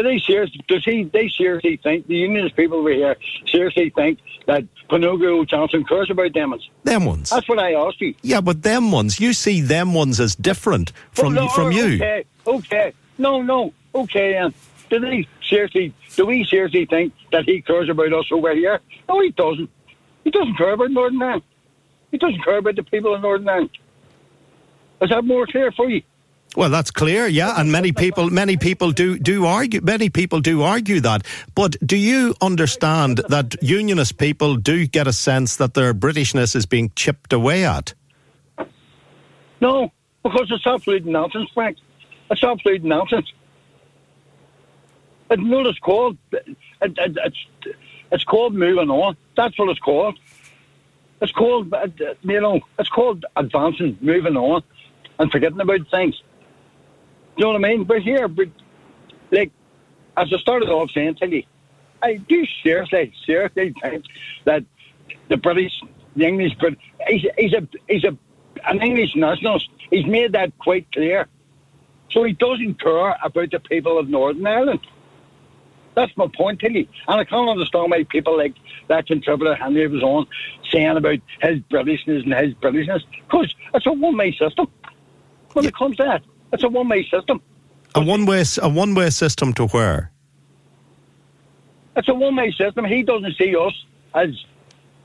Do 0.00 0.08
they 0.08 0.18
seriously? 0.18 0.64
Does 0.66 0.82
he? 0.82 1.04
They 1.04 1.28
seriously 1.28 1.76
think 1.76 2.06
the 2.06 2.14
unionist 2.14 2.56
people 2.56 2.78
over 2.78 2.90
here 2.90 3.16
seriously 3.46 3.90
think 3.90 4.18
that 4.46 4.64
Pinocchio 4.88 5.44
Johnson 5.44 5.84
cares 5.84 6.10
about 6.10 6.32
them 6.32 6.52
ones? 6.52 6.70
Them 6.84 7.04
ones. 7.04 7.28
That's 7.28 7.46
what 7.46 7.58
I 7.58 7.74
asked 7.74 8.00
you. 8.00 8.14
Yeah, 8.22 8.40
but 8.40 8.62
them 8.62 8.92
ones. 8.92 9.20
You 9.20 9.34
see 9.34 9.60
them 9.60 9.92
ones 9.92 10.18
as 10.18 10.34
different 10.34 10.92
from 11.12 11.36
Oh, 11.36 11.42
no, 11.42 11.48
from 11.48 11.72
you. 11.72 11.96
Okay, 11.96 12.24
okay. 12.46 12.92
No, 13.18 13.42
no. 13.42 13.74
Okay, 13.94 14.32
then. 14.32 14.54
Do 14.88 15.00
they 15.00 15.28
seriously? 15.46 15.92
Do 16.16 16.24
we 16.24 16.44
seriously 16.44 16.86
think 16.86 17.12
that 17.32 17.44
he 17.44 17.60
cares 17.60 17.90
about 17.90 18.10
us 18.14 18.24
over 18.32 18.54
here? 18.54 18.80
No, 19.06 19.20
he 19.20 19.32
doesn't. 19.32 19.68
He 20.24 20.30
doesn't 20.30 20.56
care 20.56 20.72
about 20.72 20.92
Northern 20.92 21.20
Ireland. 21.20 21.42
He 22.10 22.16
doesn't 22.16 22.42
care 22.42 22.56
about 22.56 22.76
the 22.76 22.84
people 22.84 23.14
of 23.14 23.20
Northern 23.20 23.50
Ireland. 23.50 23.76
Is 25.02 25.10
that 25.10 25.26
more 25.26 25.46
clear 25.46 25.70
for 25.72 25.90
you? 25.90 26.00
Well, 26.56 26.68
that's 26.68 26.90
clear, 26.90 27.26
yeah, 27.26 27.60
and 27.60 27.70
many 27.70 27.92
people, 28.04 28.30
many 28.30 28.56
people 28.56 28.90
do 28.90 29.18
do 29.18 29.46
argue. 29.46 29.80
Many 29.80 30.10
people 30.10 30.40
do 30.40 30.62
argue 30.62 31.00
that. 31.00 31.24
But 31.54 31.76
do 31.84 31.96
you 31.96 32.34
understand 32.40 33.18
that 33.28 33.56
unionist 33.62 34.18
people 34.18 34.56
do 34.56 34.86
get 34.86 35.06
a 35.06 35.12
sense 35.12 35.56
that 35.56 35.74
their 35.74 35.94
Britishness 35.94 36.56
is 36.56 36.66
being 36.66 36.90
chipped 36.96 37.32
away 37.32 37.64
at? 37.64 37.94
No, 39.60 39.92
because 40.22 40.50
it's 40.50 40.66
absolute 40.66 41.04
nonsense, 41.04 41.50
Frank. 41.54 41.76
It's 42.30 42.42
absolute 42.42 42.82
nonsense. 42.82 43.30
It's 45.30 45.42
not 45.42 45.66
it's 45.66 45.78
called. 45.78 46.18
It, 46.32 46.56
it, 46.82 47.16
it's 47.24 47.46
it's 48.10 48.24
called 48.24 48.54
moving 48.54 48.90
on. 48.90 49.16
That's 49.36 49.56
what 49.58 49.68
it's 49.68 49.78
called. 49.78 50.18
It's 51.20 51.32
called 51.32 51.72
uh, 51.72 51.86
you 52.22 52.40
know. 52.40 52.60
It's 52.78 52.88
called 52.88 53.24
advancing, 53.36 53.96
moving 54.00 54.36
on, 54.36 54.62
and 55.18 55.30
forgetting 55.30 55.60
about 55.60 55.88
things. 55.90 56.20
You 57.36 57.44
know 57.44 57.52
what 57.52 57.64
I 57.64 57.68
mean? 57.68 57.84
But 57.84 58.02
here, 58.02 58.28
but 58.28 58.48
like 59.30 59.52
as 60.16 60.32
I 60.32 60.38
started 60.38 60.68
off 60.68 60.90
saying 60.90 61.16
to 61.16 61.28
you, 61.28 61.42
I 62.02 62.16
do 62.16 62.46
seriously, 62.62 63.12
seriously 63.26 63.74
think 63.82 64.04
that 64.44 64.64
the 65.28 65.36
British, 65.36 65.72
the 66.16 66.26
English, 66.26 66.52
but 66.60 66.74
he's, 67.06 67.24
he's 67.38 67.52
a 67.52 67.68
he's 67.88 68.04
a 68.04 68.16
an 68.66 68.82
English 68.82 69.16
nationalist. 69.16 69.68
He's 69.90 70.06
made 70.06 70.32
that 70.32 70.56
quite 70.58 70.90
clear. 70.92 71.28
So 72.10 72.24
he 72.24 72.32
doesn't 72.32 72.80
care 72.80 73.16
about 73.22 73.50
the 73.50 73.60
people 73.60 73.98
of 73.98 74.08
Northern 74.08 74.46
Ireland. 74.46 74.80
That's 75.94 76.16
my 76.16 76.26
point 76.34 76.60
to 76.60 76.72
you. 76.72 76.86
And 77.08 77.20
I 77.20 77.24
can't 77.24 77.48
understand 77.48 77.90
why 77.90 78.04
people 78.04 78.36
like 78.36 78.54
that 78.88 79.06
contributor 79.06 79.54
Henry 79.54 79.86
was 79.86 80.02
on 80.02 80.26
saying 80.70 80.96
about 80.96 81.18
his 81.40 81.58
Britishness 81.70 82.24
and 82.24 82.34
his 82.34 82.54
Britishness. 82.54 83.02
Because 83.10 83.54
it's 83.74 83.86
a 83.86 83.92
one 83.92 84.16
way 84.16 84.32
system. 84.32 84.68
When 85.52 85.64
it 85.66 85.74
comes 85.74 85.96
to 85.96 86.04
that, 86.04 86.22
it's 86.52 86.62
a 86.62 86.68
one 86.68 86.88
way 86.88 87.06
system. 87.08 87.40
A 87.94 88.02
one 88.02 88.26
way 88.26 88.44
a 88.60 88.68
one 88.68 88.94
way 88.94 89.10
system 89.10 89.52
to 89.54 89.66
where? 89.68 90.12
It's 91.96 92.08
a 92.08 92.14
one 92.14 92.36
way 92.36 92.52
system. 92.52 92.84
He 92.84 93.02
doesn't 93.02 93.36
see 93.36 93.56
us 93.56 93.74
as 94.14 94.30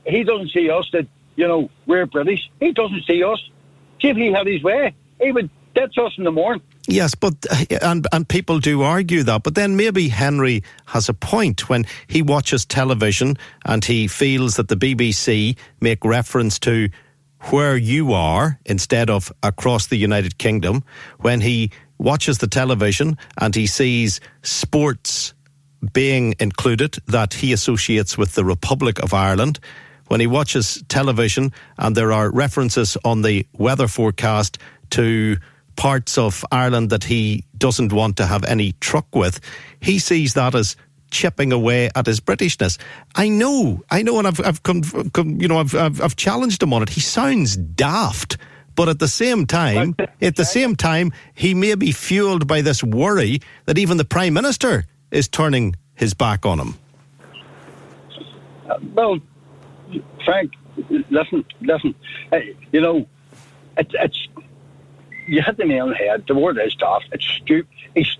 he 0.06 0.22
doesn't 0.22 0.50
see 0.50 0.70
us 0.70 0.88
that, 0.92 1.06
you 1.34 1.46
know, 1.46 1.68
we're 1.86 2.06
British. 2.06 2.50
He 2.60 2.72
doesn't 2.72 3.04
see 3.04 3.22
us. 3.22 3.42
See 4.00 4.08
if 4.08 4.16
he 4.16 4.32
had 4.32 4.46
his 4.46 4.62
way, 4.62 4.94
he 5.20 5.32
would 5.32 5.50
ditch 5.74 5.96
us 5.98 6.12
in 6.16 6.24
the 6.24 6.32
morning. 6.32 6.62
Yes, 6.88 7.14
but 7.14 7.34
uh, 7.50 7.64
and 7.82 8.06
and 8.12 8.28
people 8.28 8.60
do 8.60 8.82
argue 8.82 9.22
that. 9.24 9.42
But 9.42 9.54
then 9.54 9.76
maybe 9.76 10.08
Henry 10.08 10.62
has 10.86 11.08
a 11.08 11.14
point 11.14 11.68
when 11.68 11.86
he 12.06 12.22
watches 12.22 12.64
television 12.64 13.36
and 13.64 13.84
he 13.84 14.06
feels 14.06 14.56
that 14.56 14.68
the 14.68 14.76
BBC 14.76 15.56
make 15.80 16.04
reference 16.04 16.58
to 16.60 16.88
where 17.50 17.76
you 17.76 18.12
are 18.12 18.58
instead 18.64 19.10
of 19.10 19.32
across 19.42 19.86
the 19.86 19.96
United 19.96 20.38
Kingdom. 20.38 20.84
When 21.18 21.40
he 21.40 21.70
watches 21.98 22.38
the 22.38 22.46
television 22.46 23.16
and 23.40 23.54
he 23.54 23.66
sees 23.66 24.20
sports 24.42 25.34
being 25.92 26.34
included 26.38 26.96
that 27.06 27.34
he 27.34 27.52
associates 27.52 28.16
with 28.18 28.34
the 28.34 28.44
Republic 28.44 28.98
of 29.02 29.14
Ireland. 29.14 29.58
When 30.08 30.20
he 30.20 30.26
watches 30.26 30.82
television 30.88 31.52
and 31.78 31.96
there 31.96 32.12
are 32.12 32.30
references 32.30 32.96
on 33.04 33.22
the 33.22 33.46
weather 33.52 33.88
forecast 33.88 34.58
to 34.90 35.36
parts 35.76 36.16
of 36.16 36.44
Ireland 36.50 36.90
that 36.90 37.04
he 37.04 37.44
doesn't 37.58 37.92
want 37.92 38.16
to 38.16 38.26
have 38.26 38.44
any 38.44 38.72
truck 38.80 39.14
with, 39.14 39.40
he 39.80 39.98
sees 39.98 40.34
that 40.34 40.54
as 40.54 40.76
chipping 41.16 41.52
away 41.52 41.88
at 41.94 42.06
his 42.06 42.20
Britishness. 42.20 42.78
I 43.14 43.28
know, 43.28 43.82
I 43.90 44.02
know, 44.02 44.18
and 44.18 44.26
I've, 44.28 44.40
I've 44.40 44.62
come, 44.62 44.82
come, 45.10 45.40
you 45.40 45.48
know, 45.48 45.58
I've, 45.58 45.74
I've, 45.74 46.00
I've 46.02 46.16
challenged 46.16 46.62
him 46.62 46.74
on 46.74 46.82
it. 46.82 46.90
He 46.90 47.00
sounds 47.00 47.56
daft. 47.56 48.36
But 48.74 48.90
at 48.90 48.98
the 48.98 49.08
same 49.08 49.46
time, 49.46 49.96
at 50.20 50.36
the 50.36 50.44
same 50.44 50.76
time, 50.76 51.12
he 51.34 51.54
may 51.54 51.74
be 51.74 51.92
fueled 51.92 52.46
by 52.46 52.60
this 52.60 52.84
worry 52.84 53.40
that 53.64 53.78
even 53.78 53.96
the 53.96 54.04
Prime 54.04 54.34
Minister 54.34 54.84
is 55.10 55.28
turning 55.28 55.74
his 55.94 56.12
back 56.12 56.44
on 56.44 56.60
him. 56.60 56.74
Uh, 58.68 58.78
well, 58.92 59.18
Frank, 60.26 60.52
listen, 61.10 61.44
listen. 61.62 61.94
You 62.72 62.80
know, 62.82 63.06
it's 63.78 63.94
it's 63.94 64.28
you 65.26 65.40
hit 65.40 65.56
the 65.56 65.64
nail 65.64 65.84
on 65.84 65.90
the 65.90 65.96
head. 65.96 66.24
The 66.28 66.34
word 66.34 66.58
is 66.58 66.74
daft. 66.74 67.08
It's 67.12 67.24
stupid. 67.24 67.72
He's 67.94 68.18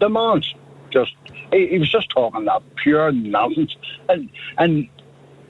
the 0.00 0.10
man's 0.10 0.52
just 0.90 1.14
he, 1.52 1.68
he 1.68 1.78
was 1.78 1.90
just 1.90 2.10
talking 2.10 2.44
that 2.44 2.62
pure 2.76 3.12
nonsense, 3.12 3.76
and 4.08 4.30
and 4.58 4.88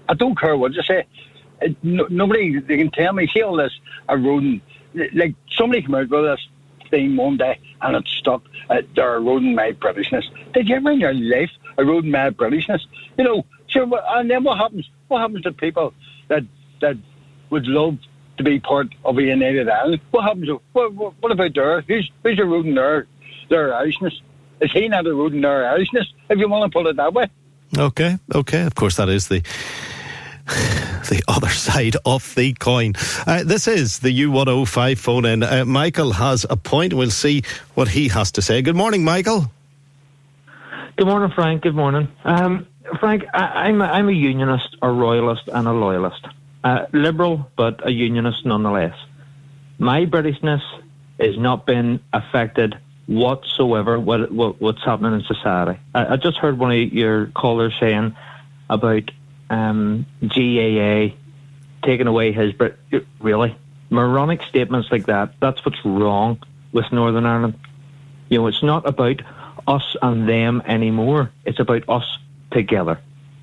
I 0.08 0.14
don't 0.14 0.38
care 0.38 0.56
what 0.56 0.72
you 0.72 0.82
say. 0.82 1.06
Uh, 1.62 1.68
no, 1.82 2.06
nobody 2.10 2.60
they 2.60 2.76
can 2.76 2.90
tell 2.90 3.12
me 3.12 3.26
see 3.26 3.42
all 3.42 3.56
this 3.56 3.72
eroding. 4.08 4.60
Like 5.14 5.34
somebody 5.56 5.82
came 5.82 5.94
out 5.94 6.08
with 6.08 6.24
this 6.24 6.48
thing 6.90 7.16
one 7.16 7.36
day 7.36 7.58
and 7.82 7.96
it 7.96 8.08
stuck. 8.08 8.42
Uh, 8.70 8.82
they're 8.94 9.16
eroding 9.16 9.54
my 9.54 9.72
Britishness. 9.72 10.24
Did 10.52 10.68
you 10.68 10.76
ever 10.76 10.90
in 10.92 11.00
your 11.00 11.14
life 11.14 11.50
eroding 11.78 12.10
my 12.10 12.30
Britishness? 12.30 12.80
You 13.18 13.24
know, 13.24 13.46
sure. 13.68 13.88
And 14.08 14.30
then 14.30 14.44
what 14.44 14.58
happens? 14.58 14.88
What 15.08 15.20
happens 15.20 15.42
to 15.42 15.52
people 15.52 15.94
that 16.28 16.42
that 16.80 16.96
would 17.50 17.66
love 17.66 17.98
to 18.38 18.44
be 18.44 18.60
part 18.60 18.88
of 19.04 19.18
a 19.18 19.22
United 19.22 19.68
Ireland? 19.68 20.00
What 20.10 20.24
happens? 20.24 20.48
What, 20.72 20.94
what, 20.94 21.14
what 21.20 21.32
about 21.32 21.54
there? 21.54 21.80
Who's 21.82 22.10
who's 22.22 22.38
eroding 22.38 22.74
their 22.74 23.06
their 23.48 23.70
Irishness? 23.70 24.20
Is 24.60 24.72
he 24.72 24.88
not 24.88 25.06
eroding 25.06 25.42
their 25.42 25.64
Irishness? 25.64 26.06
If 26.30 26.38
you 26.38 26.48
want 26.48 26.70
to 26.70 26.76
put 26.76 26.86
it 26.86 26.96
that 26.96 27.12
way. 27.12 27.28
Okay, 27.76 28.18
okay. 28.34 28.62
Of 28.62 28.74
course, 28.74 28.96
that 28.96 29.08
is 29.08 29.28
the 29.28 29.42
the 30.46 31.22
other 31.28 31.48
side 31.48 31.96
of 32.04 32.34
the 32.36 32.52
coin. 32.54 32.94
Uh, 33.26 33.42
this 33.44 33.66
is 33.66 33.98
the 33.98 34.22
U105 34.22 34.98
phone 34.98 35.24
in. 35.24 35.42
Uh, 35.42 35.64
Michael 35.64 36.12
has 36.12 36.46
a 36.48 36.56
point. 36.56 36.94
We'll 36.94 37.10
see 37.10 37.42
what 37.74 37.88
he 37.88 38.08
has 38.08 38.32
to 38.32 38.42
say. 38.42 38.62
Good 38.62 38.76
morning, 38.76 39.04
Michael. 39.04 39.50
Good 40.96 41.06
morning, 41.06 41.30
Frank. 41.34 41.62
Good 41.62 41.74
morning. 41.74 42.08
Um, 42.24 42.66
Frank, 43.00 43.24
I, 43.34 43.68
am 43.68 43.82
a, 43.82 43.84
I'm 43.84 44.08
a 44.08 44.12
unionist, 44.12 44.76
a 44.80 44.90
royalist, 44.90 45.48
and 45.52 45.66
a 45.66 45.72
loyalist. 45.72 46.24
Uh, 46.64 46.86
liberal, 46.92 47.50
but 47.56 47.86
a 47.86 47.92
unionist 47.92 48.46
nonetheless. 48.46 48.96
My 49.78 50.06
Britishness 50.06 50.62
has 51.20 51.36
not 51.36 51.66
been 51.66 52.00
affected 52.12 52.78
whatsoever 53.06 53.98
what, 53.98 54.32
what, 54.32 54.60
what's 54.60 54.84
happening 54.84 55.14
in 55.14 55.22
society. 55.22 55.78
I, 55.94 56.14
I, 56.14 56.16
just 56.16 56.38
heard 56.38 56.58
one 56.58 56.72
of 56.72 56.92
your 56.92 57.26
callers 57.26 57.72
saying 57.78 58.16
about 58.68 59.10
um, 59.48 60.06
GAA 60.22 61.14
taking 61.84 62.06
away 62.06 62.32
his 62.32 62.52
Brit. 62.52 62.78
Really, 63.20 63.56
moronic 63.90 64.42
statements 64.42 64.88
like 64.90 65.06
that. 65.06 65.34
That's 65.40 65.64
what's 65.64 65.84
wrong 65.84 66.42
with 66.72 66.90
Northern 66.90 67.26
Ireland. 67.26 67.58
You 68.28 68.40
know, 68.40 68.46
it's 68.48 68.62
not 68.62 68.88
about 68.88 69.22
us 69.66 69.96
and 70.02 70.28
them 70.28 70.62
anymore. 70.66 71.30
It's 71.44 71.60
about 71.60 71.88
us 71.88 72.18
together. 72.50 73.00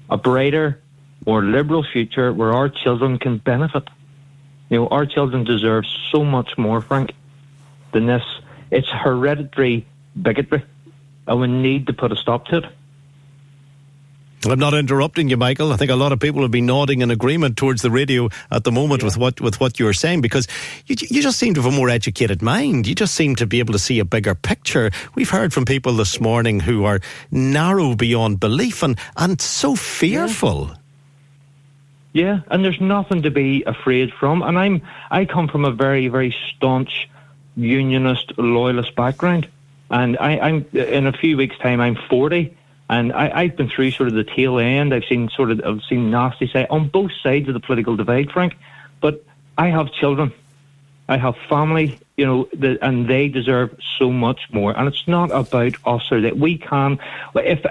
A 0.09 0.17
brighter, 0.17 0.81
more 1.25 1.41
liberal 1.41 1.85
future 1.89 2.33
where 2.33 2.53
our 2.53 2.69
children 2.69 3.17
can 3.17 3.37
benefit. 3.37 3.87
You 4.69 4.79
know, 4.79 4.87
our 4.87 5.05
children 5.05 5.45
deserve 5.45 5.85
so 6.11 6.25
much 6.25 6.57
more, 6.57 6.81
Frank, 6.81 7.13
than 7.93 8.07
this. 8.07 8.23
It's 8.73 8.89
hereditary 8.89 9.85
bigotry, 10.19 10.65
and 11.27 11.39
we 11.39 11.47
need 11.47 11.85
to 11.87 11.93
put 11.93 12.11
a 12.11 12.15
stop 12.15 12.47
to 12.47 12.57
it. 12.57 12.65
I'm 14.45 14.57
not 14.59 14.73
interrupting 14.73 15.29
you, 15.29 15.37
Michael. 15.37 15.71
I 15.71 15.77
think 15.77 15.91
a 15.91 15.95
lot 15.95 16.11
of 16.11 16.19
people 16.19 16.41
have 16.41 16.49
been 16.49 16.65
nodding 16.65 17.01
in 17.01 17.11
agreement 17.11 17.55
towards 17.55 17.83
the 17.83 17.91
radio 17.91 18.29
at 18.49 18.63
the 18.63 18.71
moment 18.71 19.01
yeah. 19.01 19.05
with 19.05 19.17
what 19.17 19.39
with 19.39 19.59
what 19.59 19.79
you're 19.79 19.93
saying 19.93 20.21
because 20.21 20.47
you, 20.87 20.95
you 20.99 21.21
just 21.21 21.37
seem 21.37 21.53
to 21.53 21.61
have 21.61 21.71
a 21.71 21.75
more 21.75 21.87
educated 21.87 22.41
mind. 22.41 22.87
You 22.87 22.95
just 22.95 23.13
seem 23.13 23.35
to 23.35 23.45
be 23.45 23.59
able 23.59 23.73
to 23.73 23.79
see 23.79 23.99
a 23.99 24.05
bigger 24.05 24.33
picture. 24.33 24.89
We've 25.13 25.29
heard 25.29 25.53
from 25.53 25.65
people 25.65 25.93
this 25.93 26.19
morning 26.19 26.59
who 26.59 26.83
are 26.83 26.99
narrow 27.29 27.93
beyond 27.95 28.39
belief 28.39 28.81
and 28.81 28.97
and 29.15 29.39
so 29.39 29.75
fearful. 29.75 30.71
Yeah. 32.11 32.23
yeah, 32.23 32.39
and 32.49 32.65
there's 32.65 32.81
nothing 32.81 33.21
to 33.21 33.31
be 33.31 33.63
afraid 33.65 34.11
from. 34.19 34.41
And 34.41 34.57
I'm 34.57 34.81
I 35.11 35.25
come 35.25 35.47
from 35.47 35.63
a 35.63 35.71
very 35.71 36.07
very 36.07 36.35
staunch 36.49 37.07
unionist 37.55 38.37
loyalist 38.37 38.95
background, 38.95 39.47
and 39.89 40.17
I, 40.19 40.39
I'm 40.39 40.65
in 40.73 41.07
a 41.07 41.13
few 41.13 41.37
weeks' 41.37 41.57
time 41.57 41.79
I'm 41.79 41.97
40 42.09 42.55
and 42.89 43.13
I, 43.13 43.43
have 43.45 43.55
been 43.55 43.69
through 43.69 43.91
sort 43.91 44.09
of 44.09 44.15
the 44.15 44.23
tail 44.23 44.59
end. 44.59 44.93
I've 44.93 45.05
seen 45.05 45.29
sort 45.29 45.51
of 45.51 45.61
I've 45.65 45.81
seen 45.89 46.11
nasty 46.11 46.47
side 46.47 46.67
on 46.69 46.89
both 46.89 47.11
sides 47.21 47.47
of 47.47 47.53
the 47.53 47.59
political 47.59 47.95
divide, 47.95 48.31
Frank. 48.31 48.55
But 49.01 49.23
I 49.57 49.69
have 49.69 49.91
children, 49.91 50.31
I 51.07 51.17
have 51.17 51.35
family, 51.49 51.99
you 52.17 52.25
know, 52.25 52.49
the, 52.53 52.77
and 52.85 53.07
they 53.07 53.29
deserve 53.29 53.77
so 53.97 54.11
much 54.11 54.41
more. 54.51 54.77
And 54.77 54.87
it's 54.87 55.07
not 55.07 55.31
about 55.31 55.75
us 55.85 56.11
or 56.11 56.21
that 56.21 56.37
we 56.37 56.57
can. 56.57 56.99
If 57.35 57.65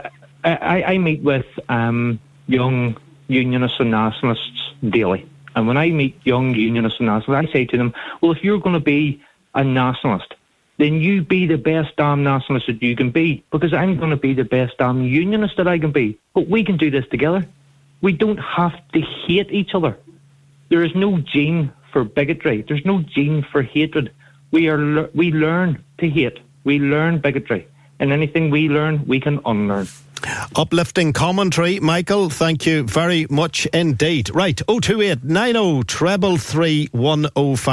I, 0.45 0.83
I 0.85 0.99
meet 0.99 1.23
with 1.23 1.47
um, 1.69 2.19
young 2.47 2.97
unionists 3.29 3.81
and 3.81 3.91
nationalists 3.91 4.73
daily, 4.83 5.29
and 5.55 5.69
when 5.69 5.77
I 5.77 5.91
meet 5.91 6.19
young 6.25 6.55
unionists 6.55 6.99
and 6.99 7.07
nationalists, 7.07 7.51
I 7.51 7.53
say 7.53 7.65
to 7.67 7.77
them, 7.77 7.95
"Well, 8.21 8.33
if 8.33 8.43
you're 8.43 8.61
going 8.61 8.75
to 8.75 8.81
be 8.81 9.23
a 9.55 9.65
nationalist." 9.65 10.35
then 10.79 11.01
you 11.01 11.23
be 11.23 11.47
the 11.47 11.57
best 11.57 11.95
damn 11.97 12.25
nationalist 12.25 12.67
that 12.67 12.83
you 12.83 12.97
can 12.97 13.11
be 13.11 13.45
because 13.53 13.73
I'm 13.73 13.97
going 13.99 14.11
to 14.11 14.17
be 14.17 14.35
the 14.35 14.45
best 14.45 14.79
damn 14.79 15.03
unionist 15.03 15.57
that 15.57 15.69
I 15.69 15.79
can 15.79 15.93
be. 15.93 16.19
But 16.35 16.49
we 16.49 16.65
can 16.65 16.77
do 16.77 16.91
this 16.91 17.07
together. 17.09 17.47
We 18.01 18.13
don't 18.13 18.39
have 18.39 18.73
to 18.93 19.01
hate 19.01 19.53
each 19.53 19.75
other. 19.75 19.97
There 20.71 20.83
is 20.83 20.95
no 20.95 21.19
gene 21.19 21.73
for 21.93 22.03
bigotry. 22.03 22.63
There's 22.67 22.85
no 22.85 23.01
gene 23.03 23.47
for 23.53 23.63
hatred. 23.63 24.13
We 24.51 24.69
are 24.69 25.09
we 25.15 25.31
learn 25.31 25.85
to 25.99 26.09
hate. 26.09 26.41
We 26.65 26.79
learn 26.81 27.21
bigotry. 27.21 27.69
And 28.01 28.13
anything 28.13 28.51
we 28.51 28.69
learn, 28.69 29.07
we 29.07 29.21
can 29.21 29.39
unlearn. 29.45 29.87
Uplifting 30.57 31.13
commentary, 31.13 31.79
Michael. 31.79 32.29
Thank 32.31 32.67
you 32.67 32.85
very 32.85 33.27
much 33.31 33.67
indeed. 33.67 34.35
Right, 34.35 34.61
028 34.67 35.23
90 35.23 35.85
treble 35.85 36.39
105. 36.39 37.73